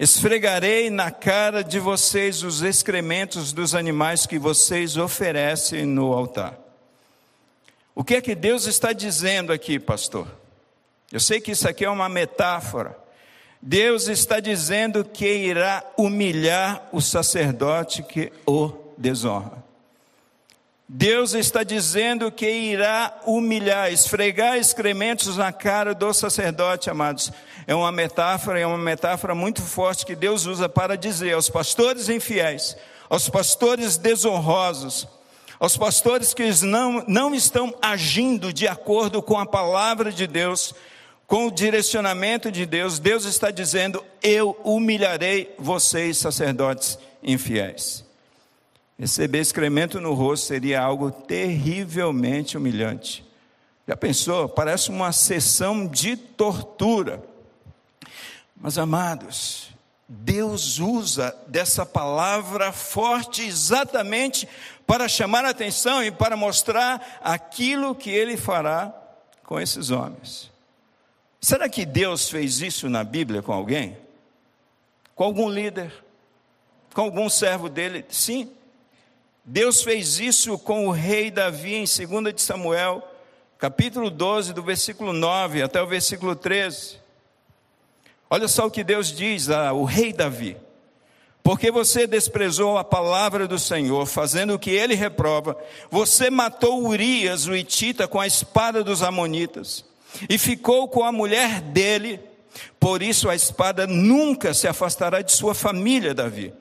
[0.00, 6.58] Esfregarei na cara de vocês os excrementos dos animais que vocês oferecem no altar.
[7.94, 10.26] O que é que Deus está dizendo aqui, pastor?
[11.12, 12.96] Eu sei que isso aqui é uma metáfora.
[13.60, 19.62] Deus está dizendo que irá humilhar o sacerdote que o desonra.
[20.88, 27.30] Deus está dizendo que irá humilhar, esfregar excrementos na cara do sacerdote, amados.
[27.70, 32.08] É uma metáfora, é uma metáfora muito forte que Deus usa para dizer aos pastores
[32.08, 32.76] infiéis,
[33.08, 35.06] aos pastores desonrosos,
[35.56, 40.74] aos pastores que não, não estão agindo de acordo com a palavra de Deus,
[41.28, 48.04] com o direcionamento de Deus, Deus está dizendo: Eu humilharei vocês, sacerdotes infiéis.
[48.98, 53.24] Receber excremento no rosto seria algo terrivelmente humilhante.
[53.86, 54.48] Já pensou?
[54.48, 57.29] Parece uma sessão de tortura.
[58.60, 59.70] Mas amados,
[60.06, 64.46] Deus usa dessa palavra forte exatamente
[64.86, 68.92] para chamar a atenção e para mostrar aquilo que ele fará
[69.44, 70.50] com esses homens.
[71.40, 73.96] Será que Deus fez isso na Bíblia com alguém?
[75.14, 75.90] Com algum líder?
[76.92, 78.04] Com algum servo dele?
[78.10, 78.52] Sim.
[79.42, 83.02] Deus fez isso com o rei Davi em 2 de Samuel,
[83.58, 86.99] capítulo 12, do versículo 9 até o versículo 13.
[88.30, 90.56] Olha só o que Deus diz ao rei Davi.
[91.42, 95.56] Porque você desprezou a palavra do Senhor, fazendo o que ele reprova,
[95.90, 99.84] você matou Urias, o Itita, com a espada dos Amonitas,
[100.28, 102.20] e ficou com a mulher dele,
[102.78, 106.52] por isso a espada nunca se afastará de sua família, Davi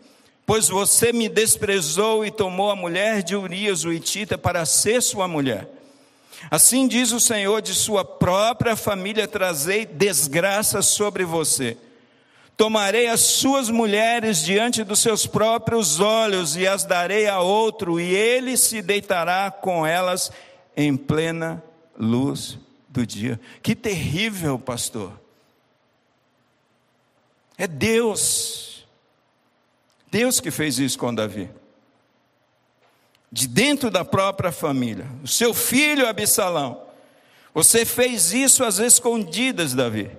[0.50, 5.28] pois você me desprezou e tomou a mulher de Urias, o Itita, para ser sua
[5.28, 5.70] mulher.
[6.50, 11.78] Assim diz o Senhor, de sua própria família trazei desgraça sobre você.
[12.56, 18.14] Tomarei as suas mulheres diante dos seus próprios olhos e as darei a outro, e
[18.14, 20.32] ele se deitará com elas
[20.76, 21.64] em plena
[21.98, 22.58] luz
[22.90, 23.40] do dia.
[23.62, 25.14] Que terrível, pastor.
[27.58, 28.70] É Deus
[30.12, 31.50] Deus que fez isso com Davi.
[33.32, 35.08] De dentro da própria família.
[35.24, 36.82] O seu filho Absalão.
[37.54, 40.10] Você fez isso às escondidas, Davi.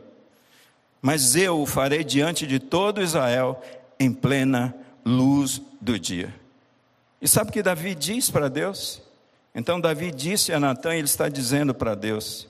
[1.00, 3.60] Mas eu o farei diante de todo Israel
[3.98, 6.34] em plena luz do dia.
[7.20, 9.02] E sabe o que Davi diz para Deus?
[9.54, 12.48] Então Davi disse a Natan, ele está dizendo para Deus: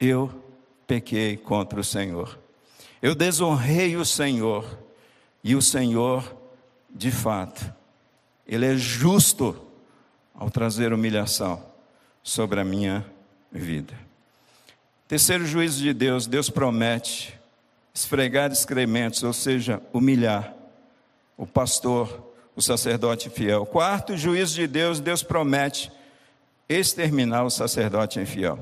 [0.00, 0.30] Eu
[0.86, 2.38] pequei contra o Senhor.
[3.02, 4.84] Eu desonrei o Senhor.
[5.42, 6.24] E o Senhor
[6.88, 7.70] de fato,
[8.46, 9.60] Ele é justo
[10.34, 11.62] ao trazer humilhação
[12.22, 13.04] sobre a minha
[13.52, 13.94] vida.
[15.06, 17.38] Terceiro juízo de Deus, Deus promete
[17.94, 20.52] esfregar excrementos, ou seja, humilhar
[21.36, 23.64] o pastor, o sacerdote fiel.
[23.66, 25.92] Quarto juízo de Deus, Deus promete
[26.68, 28.58] exterminar o sacerdote infiel.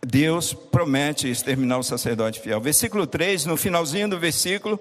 [0.00, 2.60] Deus promete exterminar o sacerdote fiel.
[2.60, 4.78] Versículo 3, no finalzinho do versículo,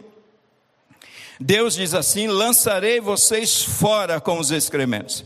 [1.45, 5.25] Deus diz assim: lançarei vocês fora com os excrementos.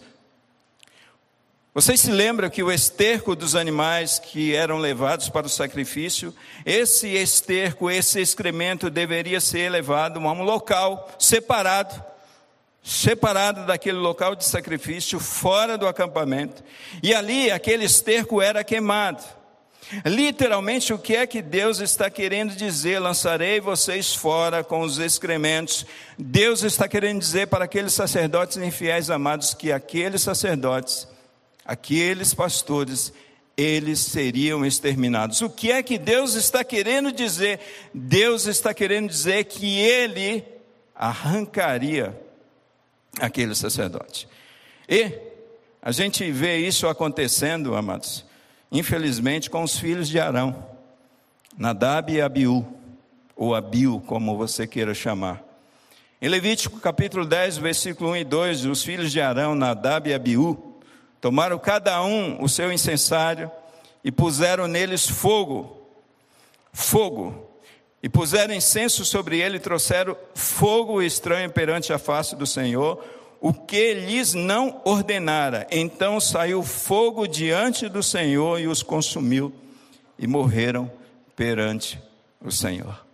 [1.76, 6.34] Vocês se lembram que o esterco dos animais que eram levados para o sacrifício,
[6.66, 12.04] esse esterco, esse excremento deveria ser levado a um local separado,
[12.84, 16.64] separado daquele local de sacrifício, fora do acampamento,
[17.04, 19.24] e ali aquele esterco era queimado.
[20.06, 23.00] Literalmente, o que é que Deus está querendo dizer?
[23.00, 25.86] Lançarei vocês fora com os excrementos.
[26.18, 31.08] Deus está querendo dizer para aqueles sacerdotes infiéis amados que aqueles sacerdotes,
[31.66, 33.14] aqueles pastores,
[33.56, 35.42] eles seriam exterminados.
[35.42, 37.60] O que é que Deus está querendo dizer?
[37.94, 40.44] Deus está querendo dizer que ele
[40.94, 42.20] arrancaria
[43.20, 44.28] aquele sacerdote.
[44.90, 45.12] E
[45.82, 48.27] a gente vê isso acontecendo, amados
[48.72, 50.66] infelizmente, com os filhos de Arão,
[51.58, 52.66] Nadab e Abiú,
[53.36, 55.44] ou Abiú, como você queira chamar.
[56.22, 60.68] Em Levítico capítulo 10, versículo 1 e 2, os filhos de Arão, Nadab e Abiú,
[61.20, 63.52] Tomaram cada um o seu incensário
[64.04, 65.82] e puseram neles fogo.
[66.72, 67.50] Fogo.
[68.02, 73.04] E puseram incenso sobre ele e trouxeram fogo estranho perante a face do Senhor,
[73.40, 75.68] o que lhes não ordenara.
[75.72, 79.54] Então saiu fogo diante do Senhor e os consumiu,
[80.18, 80.92] e morreram
[81.36, 82.02] perante
[82.42, 83.06] o Senhor.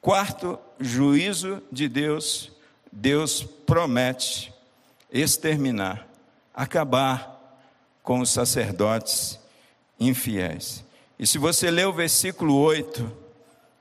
[0.00, 2.52] Quarto juízo de Deus,
[2.92, 4.52] Deus promete
[5.12, 6.06] exterminar,
[6.54, 7.36] acabar
[8.02, 9.38] com os sacerdotes
[9.98, 10.84] infiéis.
[11.18, 13.10] E se você ler o versículo 8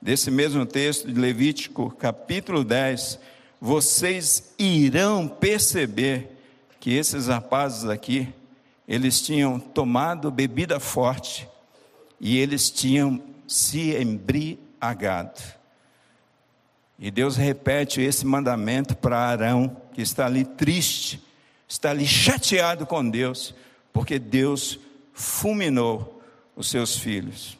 [0.01, 3.19] desse mesmo texto de Levítico, capítulo 10,
[3.65, 6.37] vocês irão perceber
[6.79, 8.31] que esses rapazes aqui,
[8.87, 11.49] eles tinham tomado bebida forte
[12.21, 15.41] e eles tinham se embriagado.
[16.99, 21.19] E Deus repete esse mandamento para Arão, que está ali triste,
[21.67, 23.55] está ali chateado com Deus,
[23.91, 24.79] porque Deus
[25.11, 26.21] fulminou
[26.55, 27.57] os seus filhos.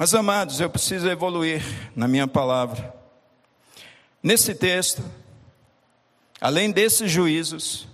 [0.00, 1.60] Mas amados, eu preciso evoluir
[1.96, 2.94] na minha palavra.
[4.22, 5.02] Nesse texto,
[6.40, 7.88] além desses juízos,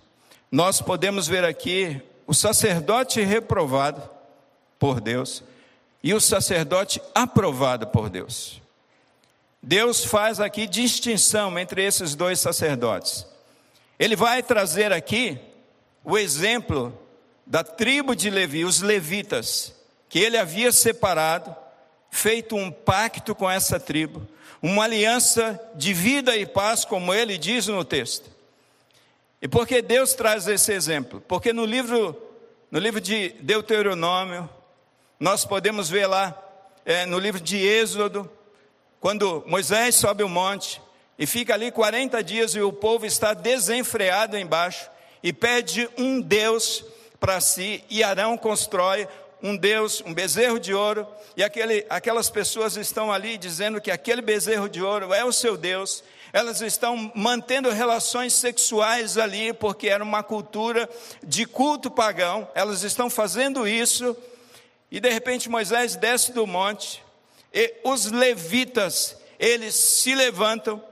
[0.52, 4.02] nós podemos ver aqui o sacerdote reprovado
[4.78, 5.42] por Deus
[6.02, 8.60] e o sacerdote aprovado por Deus.
[9.62, 13.26] Deus faz aqui distinção entre esses dois sacerdotes.
[13.98, 15.40] Ele vai trazer aqui
[16.04, 16.92] o exemplo
[17.46, 19.74] da tribo de Levi, os levitas,
[20.06, 21.63] que ele havia separado,
[22.14, 24.24] feito um pacto com essa tribo,
[24.62, 28.30] uma aliança de vida e paz, como ele diz no texto.
[29.42, 31.20] E por que Deus traz esse exemplo?
[31.26, 32.16] Porque no livro,
[32.70, 34.48] no livro de Deuteronômio,
[35.18, 36.40] nós podemos ver lá
[36.86, 38.30] é, no livro de Êxodo,
[39.00, 40.80] quando Moisés sobe o monte
[41.18, 44.88] e fica ali 40 dias e o povo está desenfreado embaixo
[45.20, 46.84] e pede um Deus
[47.18, 49.08] para si, e Arão constrói
[49.44, 54.22] um Deus, um bezerro de ouro, e aquele, aquelas pessoas estão ali dizendo que aquele
[54.22, 56.02] bezerro de ouro é o seu Deus,
[56.32, 60.88] elas estão mantendo relações sexuais ali, porque era uma cultura
[61.22, 64.16] de culto pagão, elas estão fazendo isso.
[64.90, 67.04] E de repente Moisés desce do monte,
[67.52, 70.82] e os levitas, eles se levantam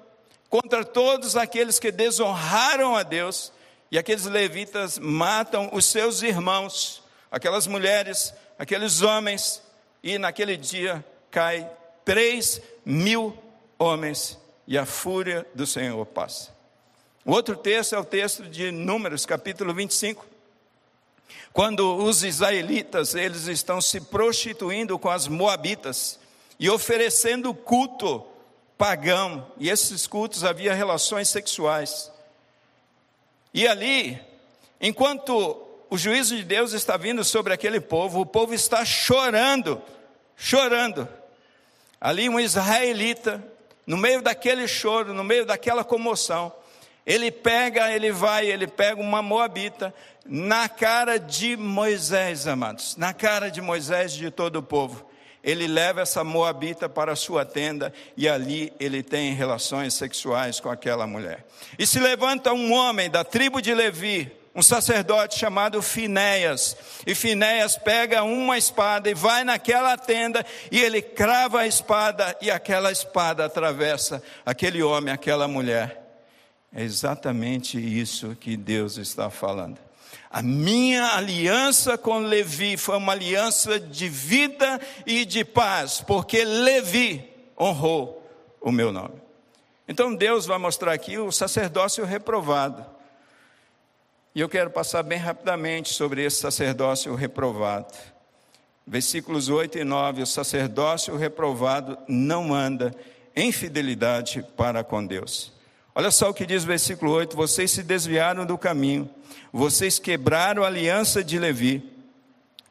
[0.51, 3.51] contra todos aqueles que desonraram a Deus,
[3.91, 9.61] e aqueles levitas matam os seus irmãos, aquelas mulheres, aqueles homens,
[10.05, 11.69] e naquele dia cai
[12.05, 13.37] três mil
[13.77, 16.55] homens, e a fúria do Senhor passa.
[17.25, 20.25] O outro texto é o texto de Números, capítulo 25,
[21.53, 26.21] quando os israelitas, eles estão se prostituindo com as moabitas
[26.57, 28.25] e oferecendo culto
[28.79, 32.13] pagão, e esses cultos havia relações sexuais.
[33.53, 34.21] E ali,
[34.81, 39.79] enquanto o juízo de Deus está vindo sobre aquele povo, o povo está chorando,
[40.35, 41.07] chorando.
[42.01, 43.45] Ali um israelita,
[43.87, 46.51] no meio daquele choro, no meio daquela comoção,
[47.05, 53.51] ele pega, ele vai, ele pega uma moabita, na cara de Moisés, amados, na cara
[53.51, 55.07] de Moisés e de todo o povo.
[55.45, 60.71] Ele leva essa moabita para a sua tenda e ali ele tem relações sexuais com
[60.71, 61.45] aquela mulher.
[61.79, 66.77] E se levanta um homem da tribo de Levi, um sacerdote chamado Finéias.
[67.07, 72.51] E Finéias pega uma espada e vai naquela tenda e ele crava a espada e
[72.51, 76.01] aquela espada atravessa aquele homem, aquela mulher.
[76.75, 79.79] É exatamente isso que Deus está falando.
[80.31, 87.23] A minha aliança com Levi foi uma aliança de vida e de paz, porque Levi
[87.59, 88.27] honrou
[88.59, 89.21] o meu nome.
[89.87, 92.92] Então Deus vai mostrar aqui o sacerdócio reprovado.
[94.35, 97.93] E eu quero passar bem rapidamente sobre esse sacerdócio reprovado.
[98.87, 102.95] Versículos 8 e 9: O sacerdócio reprovado não anda
[103.37, 105.53] em fidelidade para com Deus.
[105.95, 109.09] Olha só o que diz o versículo 8: Vocês se desviaram do caminho,
[109.53, 111.91] vocês quebraram a aliança de Levi.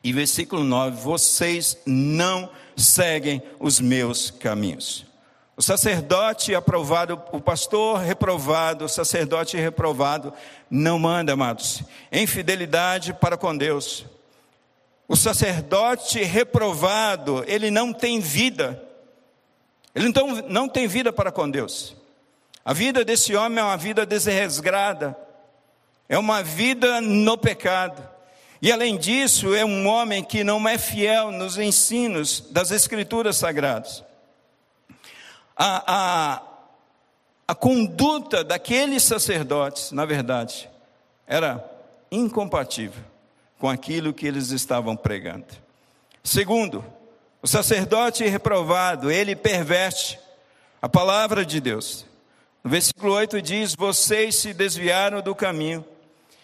[0.03, 5.11] E versículo 9: Vocês não seguem os meus caminhos.
[5.62, 10.34] O sacerdote aprovado, o pastor reprovado, o sacerdote reprovado,
[10.68, 14.03] não manda, amados, em fidelidade para com Deus.
[15.07, 18.84] O sacerdote reprovado, ele não tem vida,
[19.93, 21.95] ele então não tem vida para com Deus.
[22.66, 25.16] A vida desse homem é uma vida desresgrada,
[26.09, 28.01] é uma vida no pecado.
[28.59, 34.03] E além disso, é um homem que não é fiel nos ensinos das Escrituras Sagradas.
[35.56, 36.41] A, a,
[37.47, 40.70] a conduta daqueles sacerdotes, na verdade,
[41.28, 41.64] era
[42.12, 43.04] incompatível
[43.60, 45.45] com aquilo que eles estavam pregando.
[46.24, 46.84] Segundo,
[47.41, 50.20] o sacerdote reprovado, ele perverte
[50.82, 52.06] a palavra de Deus.
[52.64, 55.86] No versículo 8 diz: Vocês se desviaram do caminho,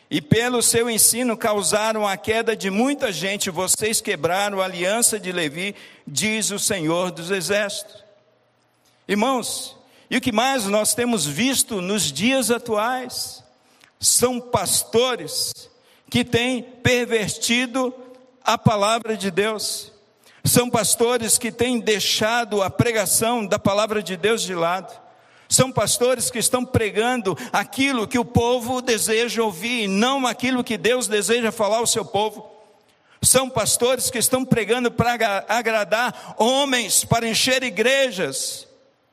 [0.09, 5.31] e pelo seu ensino causaram a queda de muita gente, vocês quebraram a aliança de
[5.31, 5.75] Levi,
[6.07, 8.06] diz o Senhor dos Exércitos.
[9.07, 9.77] Irmãos,
[10.09, 13.43] e o que mais nós temos visto nos dias atuais
[13.99, 15.69] são pastores
[16.09, 17.93] que têm pervertido
[18.43, 19.93] a palavra de Deus.
[20.43, 24.93] São pastores que têm deixado a pregação da palavra de Deus de lado.
[25.49, 30.77] São pastores que estão pregando aquilo que o povo deseja ouvir, e não aquilo que
[30.77, 32.49] Deus deseja falar ao seu povo.
[33.21, 38.66] São pastores que estão pregando para agradar homens, para encher igrejas,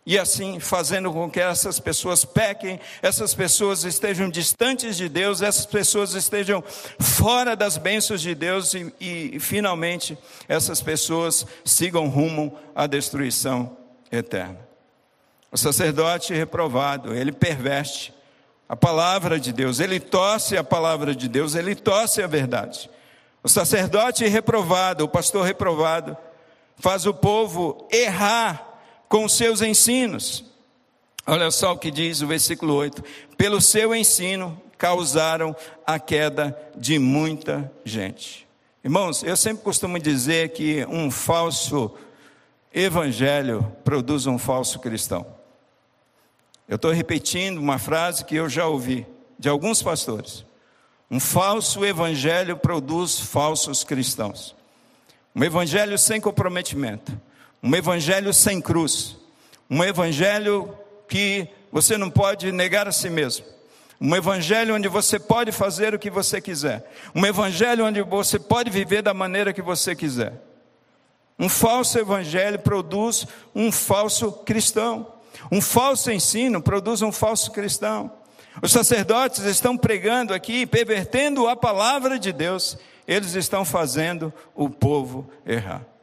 [0.06, 5.64] e assim fazendo com que essas pessoas pequem, essas pessoas estejam distantes de Deus, essas
[5.64, 6.62] pessoas estejam
[6.98, 13.76] fora das bênçãos de Deus e, e finalmente essas pessoas sigam rumo à destruição
[14.12, 14.58] eterna.
[15.50, 18.12] O sacerdote reprovado, ele perverte
[18.68, 22.90] a palavra de Deus, ele torce a palavra de Deus, ele torce a verdade.
[23.42, 26.16] O sacerdote reprovado, o pastor reprovado,
[26.76, 28.73] faz o povo errar
[29.08, 30.44] com seus ensinos.
[31.26, 33.02] Olha só o que diz o versículo 8:
[33.36, 38.46] pelo seu ensino causaram a queda de muita gente.
[38.82, 41.94] Irmãos, eu sempre costumo dizer que um falso
[42.72, 45.26] evangelho produz um falso cristão.
[46.68, 49.06] Eu estou repetindo uma frase que eu já ouvi
[49.38, 50.44] de alguns pastores.
[51.10, 54.54] Um falso evangelho produz falsos cristãos.
[55.34, 57.18] Um evangelho sem comprometimento
[57.64, 59.16] um evangelho sem cruz,
[59.70, 60.76] um evangelho
[61.08, 63.46] que você não pode negar a si mesmo.
[63.98, 66.84] Um evangelho onde você pode fazer o que você quiser.
[67.14, 70.34] Um evangelho onde você pode viver da maneira que você quiser.
[71.38, 75.14] Um falso evangelho produz um falso cristão.
[75.50, 78.12] Um falso ensino produz um falso cristão.
[78.60, 82.76] Os sacerdotes estão pregando aqui, pervertendo a palavra de Deus,
[83.08, 85.93] eles estão fazendo o povo errar.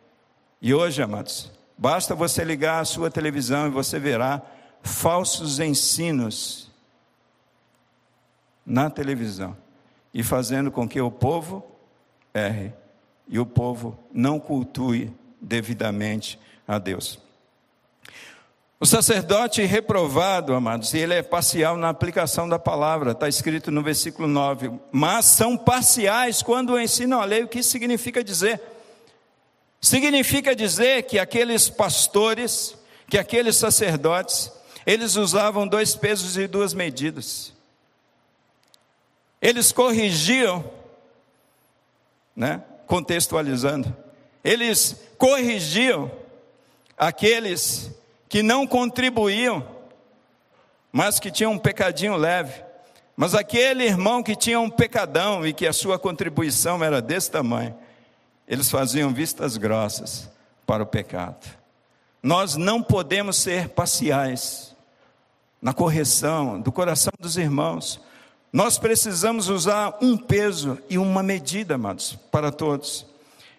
[0.61, 4.41] E hoje, amados, basta você ligar a sua televisão e você verá
[4.83, 6.69] falsos ensinos
[8.63, 9.57] na televisão
[10.13, 11.65] e fazendo com que o povo
[12.31, 12.73] erre
[13.27, 17.19] e o povo não cultue devidamente a Deus.
[18.79, 24.27] O sacerdote reprovado, amados, ele é parcial na aplicação da palavra, está escrito no versículo
[24.27, 28.59] 9, mas são parciais quando ensinam a lei, o que significa dizer?
[29.81, 32.77] Significa dizer que aqueles pastores,
[33.09, 34.51] que aqueles sacerdotes,
[34.85, 37.51] eles usavam dois pesos e duas medidas.
[39.41, 40.63] Eles corrigiam,
[42.35, 43.95] né, contextualizando,
[44.43, 46.11] eles corrigiam
[46.95, 47.91] aqueles
[48.29, 49.67] que não contribuíam,
[50.91, 52.63] mas que tinham um pecadinho leve.
[53.15, 57.75] Mas aquele irmão que tinha um pecadão e que a sua contribuição era desse tamanho,
[58.51, 60.29] eles faziam vistas grossas
[60.67, 61.47] para o pecado.
[62.21, 64.75] Nós não podemos ser parciais
[65.61, 68.01] na correção do coração dos irmãos.
[68.51, 73.05] Nós precisamos usar um peso e uma medida, amados, para todos.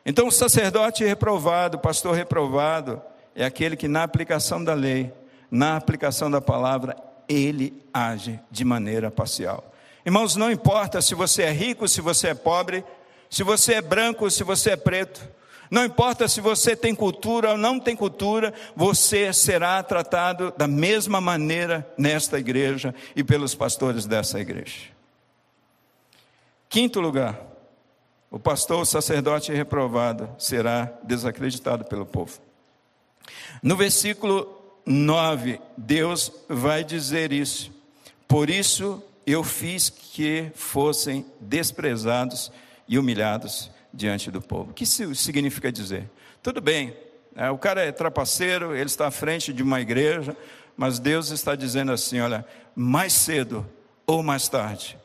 [0.05, 3.01] Então, o sacerdote reprovado, o pastor reprovado,
[3.34, 5.11] é aquele que, na aplicação da lei,
[5.51, 6.95] na aplicação da palavra,
[7.26, 9.72] ele age de maneira parcial.
[10.05, 12.84] Irmãos, não importa se você é rico, se você é pobre,
[13.33, 15.26] se você é branco ou se você é preto.
[15.70, 21.18] Não importa se você tem cultura ou não tem cultura, você será tratado da mesma
[21.18, 24.91] maneira nesta igreja e pelos pastores dessa igreja.
[26.68, 27.41] Quinto lugar,
[28.30, 32.39] o pastor, o sacerdote reprovado será desacreditado pelo povo.
[33.62, 37.72] No versículo 9, Deus vai dizer isso.
[38.28, 42.53] Por isso eu fiz que fossem desprezados
[42.89, 44.70] e humilhados diante do povo.
[44.70, 46.09] O que isso significa dizer?
[46.43, 46.97] Tudo bem,
[47.35, 50.37] é, o cara é trapaceiro, ele está à frente de uma igreja,
[50.76, 53.66] mas Deus está dizendo assim: olha, mais cedo
[54.07, 54.99] ou mais tarde,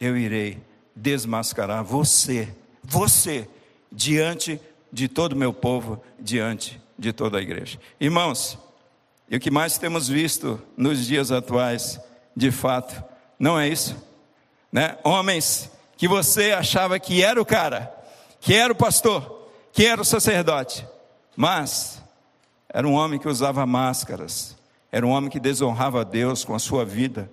[0.00, 0.58] eu irei
[0.94, 2.52] desmascarar você,
[2.82, 3.48] você,
[3.90, 4.60] diante
[4.92, 7.78] de todo o meu povo, diante de toda a igreja.
[7.98, 8.58] Irmãos,
[9.28, 11.98] e o que mais temos visto nos dias atuais,
[12.36, 13.02] de fato,
[13.38, 13.96] não é isso?
[14.70, 14.98] Né?
[15.02, 15.70] Homens
[16.02, 17.94] que você achava que era o cara,
[18.40, 20.84] que era o pastor, que era o sacerdote,
[21.36, 22.02] mas
[22.68, 24.56] era um homem que usava máscaras,
[24.90, 27.30] Era um homem que desonrava a Deus com a sua vida,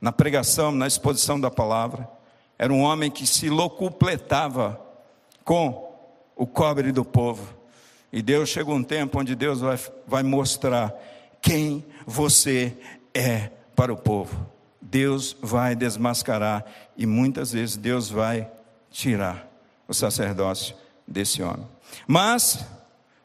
[0.00, 2.08] na pregação, na exposição da palavra.
[2.56, 4.80] Era um homem que se locupletava
[5.44, 5.92] com
[6.36, 7.56] o cobre do povo.
[8.12, 10.94] E Deus chega um tempo onde Deus vai, vai mostrar
[11.42, 12.72] quem você
[13.12, 14.55] é para o povo.
[14.88, 16.64] Deus vai desmascarar
[16.96, 18.48] e muitas vezes Deus vai
[18.90, 19.48] tirar
[19.88, 20.76] o sacerdócio
[21.06, 21.66] desse homem.
[22.06, 22.64] Mas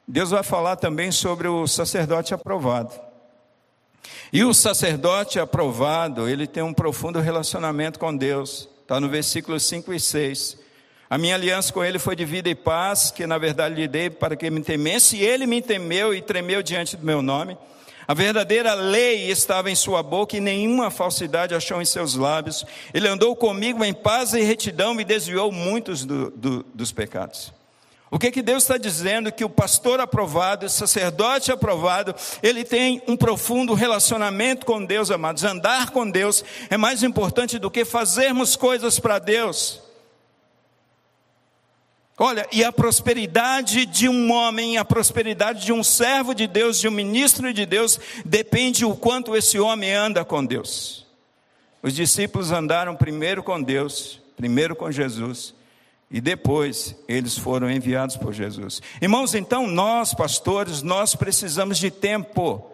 [0.08, 3.00] Deus vai falar também sobre o sacerdote aprovado.
[4.34, 8.68] E o sacerdote aprovado, ele tem um profundo relacionamento com Deus.
[8.82, 10.58] Está no versículo 5 e 6.
[11.10, 14.10] A minha aliança com ele foi de vida e paz, que na verdade lhe dei
[14.10, 17.58] para que me temesse, e ele me temeu e tremeu diante do meu nome.
[18.12, 22.66] A verdadeira lei estava em sua boca e nenhuma falsidade achou em seus lábios.
[22.94, 27.54] Ele andou comigo em paz e retidão e desviou muitos do, do, dos pecados.
[28.10, 29.32] O que, que Deus está dizendo?
[29.32, 35.46] Que o pastor aprovado, o sacerdote aprovado, ele tem um profundo relacionamento com Deus, amados.
[35.46, 39.80] Andar com Deus é mais importante do que fazermos coisas para Deus.
[42.24, 46.88] Olha, e a prosperidade de um homem, a prosperidade de um servo de Deus, de
[46.88, 51.08] um ministro de Deus, depende o quanto esse homem anda com Deus.
[51.82, 55.56] Os discípulos andaram primeiro com Deus, primeiro com Jesus,
[56.12, 58.84] e depois eles foram enviados por Jesus.
[59.02, 62.71] Irmãos, então nós, pastores, nós precisamos de tempo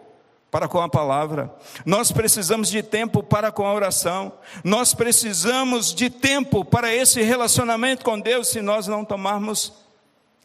[0.50, 4.32] para com a palavra, nós precisamos de tempo para com a oração,
[4.64, 9.72] nós precisamos de tempo para esse relacionamento com Deus, se nós não tomarmos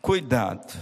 [0.01, 0.74] cuidado.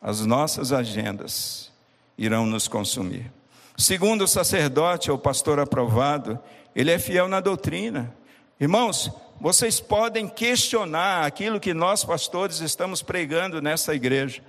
[0.00, 1.70] As nossas agendas
[2.16, 3.30] irão nos consumir.
[3.76, 6.38] Segundo o sacerdote ou pastor aprovado,
[6.74, 8.14] ele é fiel na doutrina.
[8.58, 14.42] Irmãos, vocês podem questionar aquilo que nós pastores estamos pregando nessa igreja.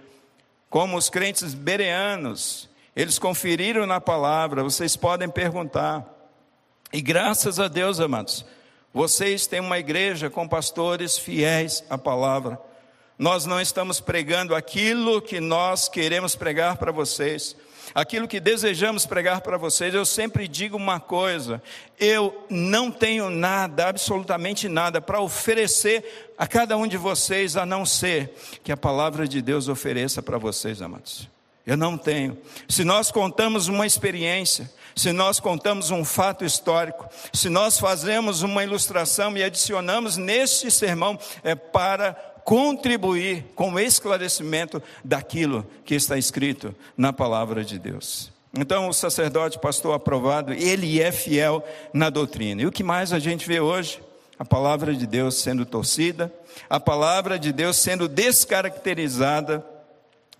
[0.70, 6.04] Como os crentes bereanos, eles conferiram na palavra, vocês podem perguntar.
[6.92, 8.44] E graças a Deus, amados,
[8.92, 12.60] vocês têm uma igreja com pastores fiéis à palavra.
[13.18, 17.56] Nós não estamos pregando aquilo que nós queremos pregar para vocês
[17.94, 21.62] aquilo que desejamos pregar para vocês, eu sempre digo uma coisa:
[22.00, 27.86] eu não tenho nada, absolutamente nada, para oferecer a cada um de vocês, a não
[27.86, 31.37] ser que a palavra de Deus ofereça para vocês, amados.
[31.68, 32.38] Eu não tenho.
[32.70, 38.64] Se nós contamos uma experiência, se nós contamos um fato histórico, se nós fazemos uma
[38.64, 42.14] ilustração e adicionamos neste sermão, é para
[42.46, 48.32] contribuir com o esclarecimento daquilo que está escrito na palavra de Deus.
[48.58, 51.62] Então, o sacerdote, pastor aprovado, ele é fiel
[51.94, 52.62] na doutrina.
[52.62, 54.02] E o que mais a gente vê hoje?
[54.40, 56.34] A palavra de Deus sendo torcida,
[56.70, 59.66] a palavra de Deus sendo descaracterizada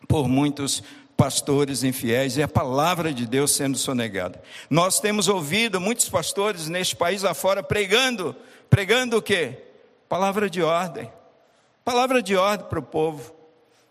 [0.08, 0.82] por muitos
[1.18, 4.40] pastores infiéis e a palavra de Deus sendo sonegada.
[4.70, 8.36] Nós temos ouvido muitos pastores neste país afora pregando,
[8.70, 9.64] pregando o quê?
[10.08, 11.12] Palavra de ordem.
[11.84, 13.34] Palavra de ordem para o povo,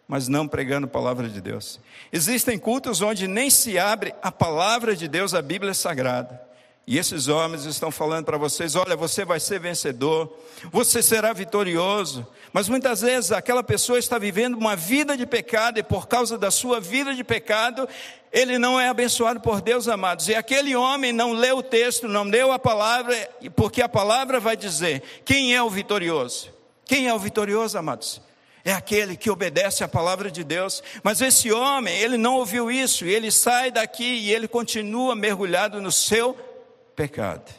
[0.07, 1.81] mas não pregando a palavra de Deus.
[2.13, 6.46] Existem cultos onde nem se abre a palavra de Deus, a Bíblia é sagrada.
[6.89, 10.33] E esses homens estão falando para vocês: olha, você vai ser vencedor,
[10.71, 12.25] você será vitorioso.
[12.53, 16.49] Mas muitas vezes aquela pessoa está vivendo uma vida de pecado, e por causa da
[16.49, 17.89] sua vida de pecado,
[18.33, 20.29] ele não é abençoado por Deus, amados.
[20.29, 23.17] E aquele homem não leu o texto, não leu a palavra,
[23.57, 26.55] porque a palavra vai dizer: quem é o vitorioso?
[26.85, 28.23] Quem é o vitorioso, amados?
[28.65, 30.85] É aquele que obedece à palavra de Deus.
[31.03, 35.91] Mas esse homem, ele não ouviu isso, ele sai daqui e ele continua mergulhado no
[35.91, 36.37] seu
[36.97, 37.53] pecado.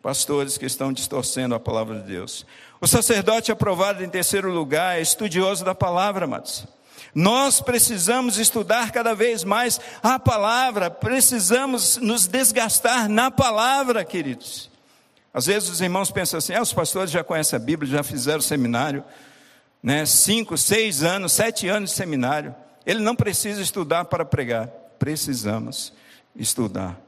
[0.00, 2.46] Pastores que estão distorcendo a palavra de Deus.
[2.80, 6.66] O sacerdote aprovado em terceiro lugar é estudioso da palavra, amados.
[7.14, 14.70] Nós precisamos estudar cada vez mais a palavra, precisamos nos desgastar na palavra, queridos.
[15.32, 18.40] Às vezes os irmãos pensam assim: ah, os pastores já conhecem a Bíblia, já fizeram
[18.40, 19.04] seminário,
[19.82, 20.04] né?
[20.06, 22.54] cinco, seis anos, sete anos de seminário.
[22.84, 24.66] Ele não precisa estudar para pregar.
[24.98, 25.92] Precisamos
[26.36, 27.00] estudar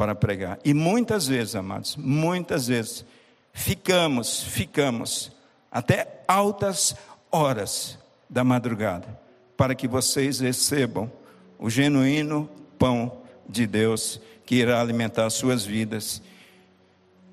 [0.00, 0.58] para pregar.
[0.64, 3.04] E muitas vezes, amados, muitas vezes,
[3.52, 5.30] ficamos, ficamos
[5.70, 6.96] até altas
[7.30, 9.06] horas da madrugada
[9.58, 11.12] para que vocês recebam
[11.58, 12.48] o genuíno
[12.78, 13.12] pão
[13.46, 16.22] de Deus que irá alimentar suas vidas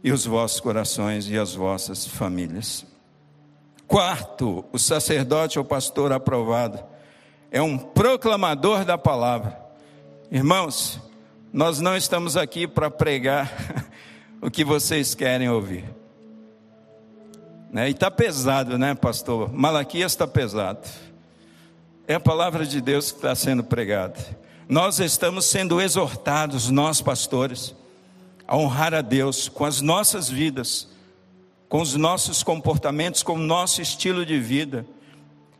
[0.04, 2.86] e os vossos corações e as vossas famílias.
[3.88, 6.84] Quarto, o sacerdote ou pastor aprovado
[7.50, 9.58] é um proclamador da palavra.
[10.30, 11.07] Irmãos,
[11.52, 13.52] nós não estamos aqui para pregar
[14.42, 15.86] o que vocês querem ouvir.
[17.72, 17.90] Né?
[17.90, 19.52] E está pesado, né, pastor?
[19.54, 20.88] Malaquias está pesado.
[22.08, 24.18] É a palavra de Deus que está sendo pregada.
[24.70, 27.76] nós estamos sendo exortados, nós pastores,
[28.48, 30.88] a honrar a Deus com as nossas vidas,
[31.68, 34.86] com os nossos comportamentos, com o nosso estilo de vida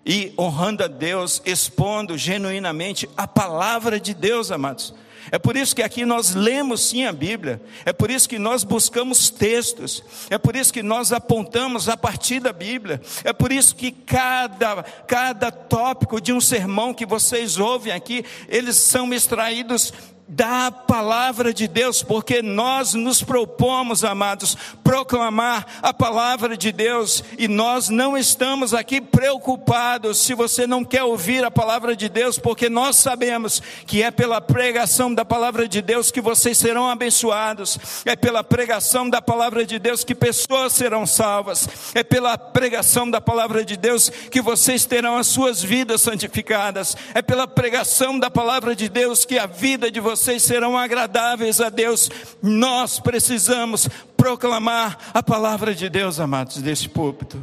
[0.06, 4.94] e honrando a Deus, expondo genuinamente a palavra de Deus, amados.
[5.32, 8.64] É por isso que aqui nós lemos sim a Bíblia, é por isso que nós
[8.64, 13.76] buscamos textos, é por isso que nós apontamos a partir da Bíblia, é por isso
[13.76, 19.94] que cada, cada tópico de um sermão que vocês ouvem aqui, eles são extraídos
[20.28, 27.48] da palavra de Deus, porque nós nos propomos, amados, proclamar a palavra de Deus e
[27.48, 32.68] nós não estamos aqui preocupados se você não quer ouvir a palavra de Deus, porque
[32.68, 38.16] nós sabemos que é pela pregação da palavra de Deus que vocês serão abençoados, é
[38.16, 43.64] pela pregação da palavra de Deus que pessoas serão salvas, é pela pregação da palavra
[43.64, 48.90] de Deus que vocês terão as suas vidas santificadas, é pela pregação da palavra de
[48.90, 52.10] Deus que a vida de vocês vocês serão agradáveis a Deus.
[52.42, 57.42] Nós precisamos proclamar a palavra de Deus, amados, desse púlpito.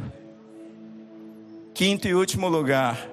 [1.73, 3.09] Quinto e último lugar,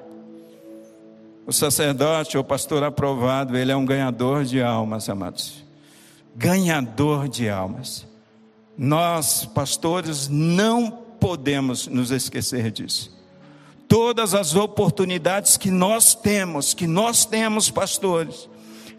[1.47, 5.65] o sacerdote ou pastor aprovado, ele é um ganhador de almas, amados.
[6.37, 8.07] Ganhador de almas.
[8.77, 13.13] Nós, pastores, não podemos nos esquecer disso.
[13.89, 18.49] Todas as oportunidades que nós temos, que nós temos, pastores,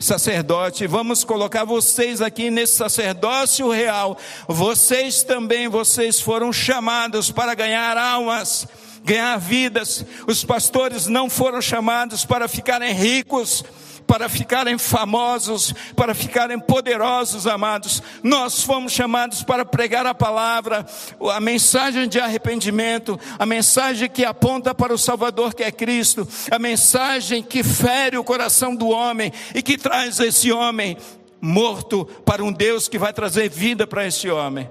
[0.03, 4.17] sacerdote, vamos colocar vocês aqui nesse sacerdócio real.
[4.47, 8.67] Vocês também, vocês foram chamados para ganhar almas,
[9.03, 10.05] ganhar vidas.
[10.27, 13.63] Os pastores não foram chamados para ficarem ricos,
[14.05, 18.01] para ficarem famosos, para ficarem poderosos, amados.
[18.21, 20.85] Nós fomos chamados para pregar a palavra,
[21.33, 26.59] a mensagem de arrependimento, a mensagem que aponta para o Salvador que é Cristo, a
[26.59, 30.97] mensagem que fere o coração do homem e que traz esse homem
[31.41, 34.69] morto para um Deus que vai trazer vida para esse homem.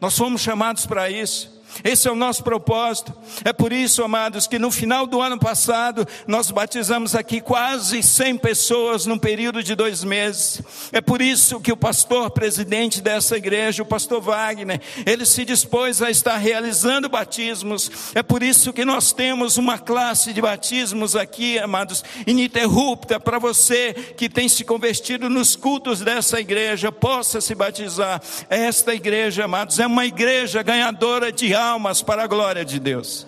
[0.00, 1.57] Nós fomos chamados para isso.
[1.84, 3.14] Esse é o nosso propósito.
[3.44, 8.38] É por isso, amados, que no final do ano passado nós batizamos aqui quase 100
[8.38, 10.60] pessoas num período de dois meses.
[10.92, 16.02] É por isso que o pastor presidente dessa igreja, o pastor Wagner, ele se dispôs
[16.02, 17.90] a estar realizando batismos.
[18.14, 23.92] É por isso que nós temos uma classe de batismos aqui, amados, ininterrupta para você
[24.16, 28.20] que tem se convertido nos cultos dessa igreja, possa se batizar.
[28.50, 33.26] Esta igreja, amados, é uma igreja ganhadora de almas para a glória de Deus.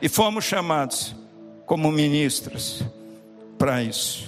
[0.00, 1.14] E fomos chamados
[1.66, 2.82] como ministros
[3.58, 4.26] para isso.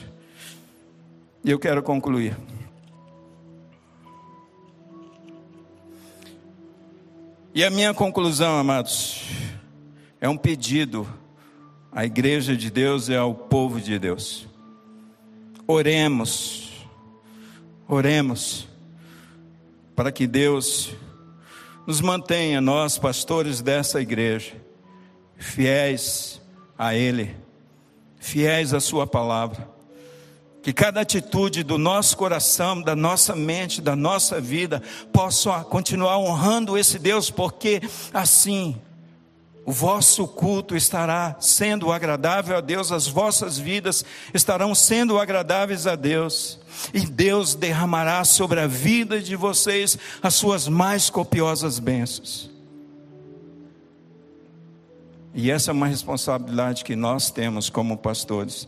[1.45, 2.37] E eu quero concluir.
[7.55, 9.25] E a minha conclusão, amados,
[10.21, 11.09] é um pedido
[11.91, 14.47] à igreja de Deus e ao povo de Deus.
[15.67, 16.87] Oremos,
[17.89, 18.69] oremos,
[19.97, 20.93] para que Deus
[21.89, 24.53] nos mantenha, nós, pastores dessa igreja,
[25.39, 26.39] fiéis
[26.77, 27.35] a Ele,
[28.19, 29.67] fiéis à Sua palavra.
[30.63, 34.83] Que cada atitude do nosso coração, da nossa mente, da nossa vida,
[35.15, 37.81] possa continuar honrando esse Deus, porque
[38.13, 38.79] assim
[39.69, 44.03] o vosso culto estará sendo agradável a Deus, as vossas vidas
[44.33, 46.59] estarão sendo agradáveis a Deus
[46.95, 52.51] e Deus derramará sobre a vida de vocês as suas mais copiosas bênçãos.
[55.35, 58.67] E essa é uma responsabilidade que nós temos como pastores.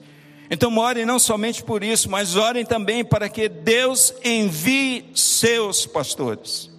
[0.51, 6.71] Então orem não somente por isso, mas orem também para que Deus envie seus pastores.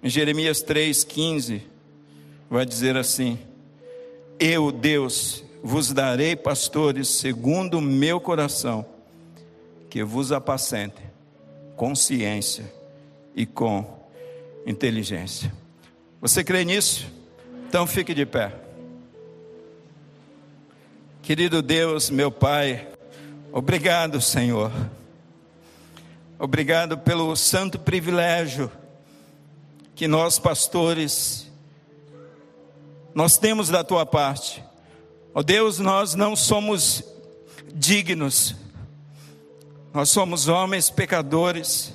[0.00, 1.62] Em Jeremias 3,15,
[2.50, 3.38] vai dizer assim:
[4.38, 8.86] Eu, Deus, vos darei pastores segundo o meu coração
[9.90, 11.02] que vos apacente
[11.76, 12.72] com ciência
[13.34, 13.84] e com
[14.66, 15.52] inteligência.
[16.20, 17.06] Você crê nisso?
[17.68, 18.52] Então fique de pé.
[21.22, 22.86] Querido Deus, meu Pai,
[23.52, 24.70] obrigado, Senhor.
[26.38, 28.70] Obrigado pelo santo privilégio
[29.94, 31.45] que nós, pastores,
[33.16, 34.62] nós temos da tua parte.
[35.34, 37.02] Ó oh Deus, nós não somos
[37.74, 38.54] dignos
[39.96, 41.90] nós somos homens pecadores,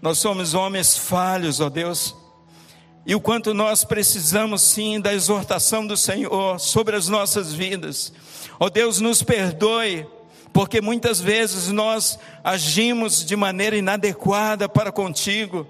[0.00, 2.16] nós somos homens falhos, ó Deus,
[3.04, 8.10] e o quanto nós precisamos sim da exortação do Senhor sobre as nossas vidas.
[8.58, 10.06] Ó Deus, nos perdoe,
[10.50, 15.66] porque muitas vezes nós agimos de maneira inadequada para contigo.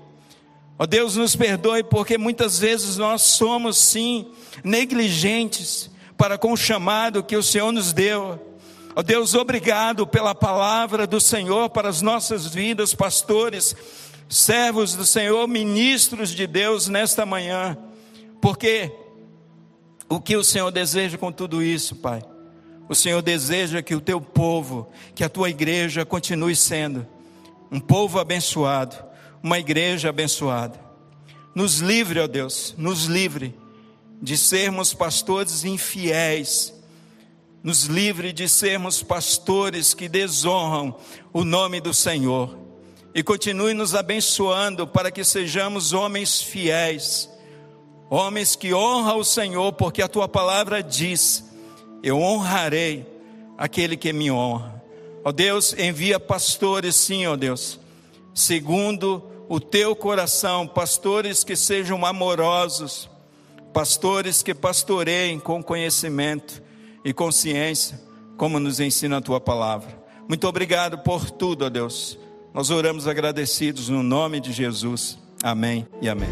[0.79, 4.27] Ó Deus, nos perdoe, porque muitas vezes nós somos sim
[4.64, 8.41] negligentes para com o chamado que o Senhor nos deu.
[8.95, 13.75] Ó oh Deus, obrigado pela palavra do Senhor para as nossas vidas, pastores,
[14.29, 17.77] servos do Senhor, ministros de Deus nesta manhã,
[18.41, 18.93] porque
[20.09, 22.23] o que o Senhor deseja com tudo isso, Pai?
[22.89, 27.07] O Senhor deseja que o teu povo, que a tua igreja continue sendo
[27.70, 28.95] um povo abençoado,
[29.43, 30.78] uma igreja abençoada.
[31.55, 33.55] Nos livre, ó Deus, nos livre
[34.20, 36.72] de sermos pastores infiéis,
[37.62, 40.97] nos livre de sermos pastores que desonram
[41.32, 42.57] o nome do Senhor.
[43.14, 47.28] E continue nos abençoando para que sejamos homens fiéis,
[48.09, 51.45] homens que honram o Senhor, porque a tua palavra diz:
[52.03, 53.07] Eu honrarei
[53.59, 54.82] aquele que me honra.
[55.24, 57.78] Ó Deus, envia pastores, sim, ó Deus,
[58.34, 63.07] segundo o teu coração, pastores que sejam amorosos,
[63.70, 66.62] pastores que pastoreiem com conhecimento
[67.05, 68.00] e consciência,
[68.38, 69.90] como nos ensina a tua palavra.
[70.26, 72.18] Muito obrigado por tudo, ó Deus.
[72.55, 75.18] Nós oramos agradecidos no nome de Jesus.
[75.42, 76.30] Amém e amém.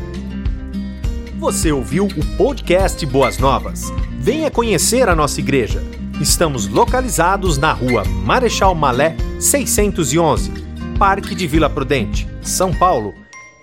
[1.38, 3.82] Você ouviu o podcast Boas Novas?
[4.18, 5.82] Venha conhecer a nossa igreja.
[6.22, 10.69] Estamos localizados na rua Marechal Malé 611,
[11.00, 13.14] Parque de Vila Prudente, São Paulo.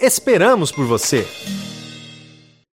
[0.01, 1.66] Esperamos por você!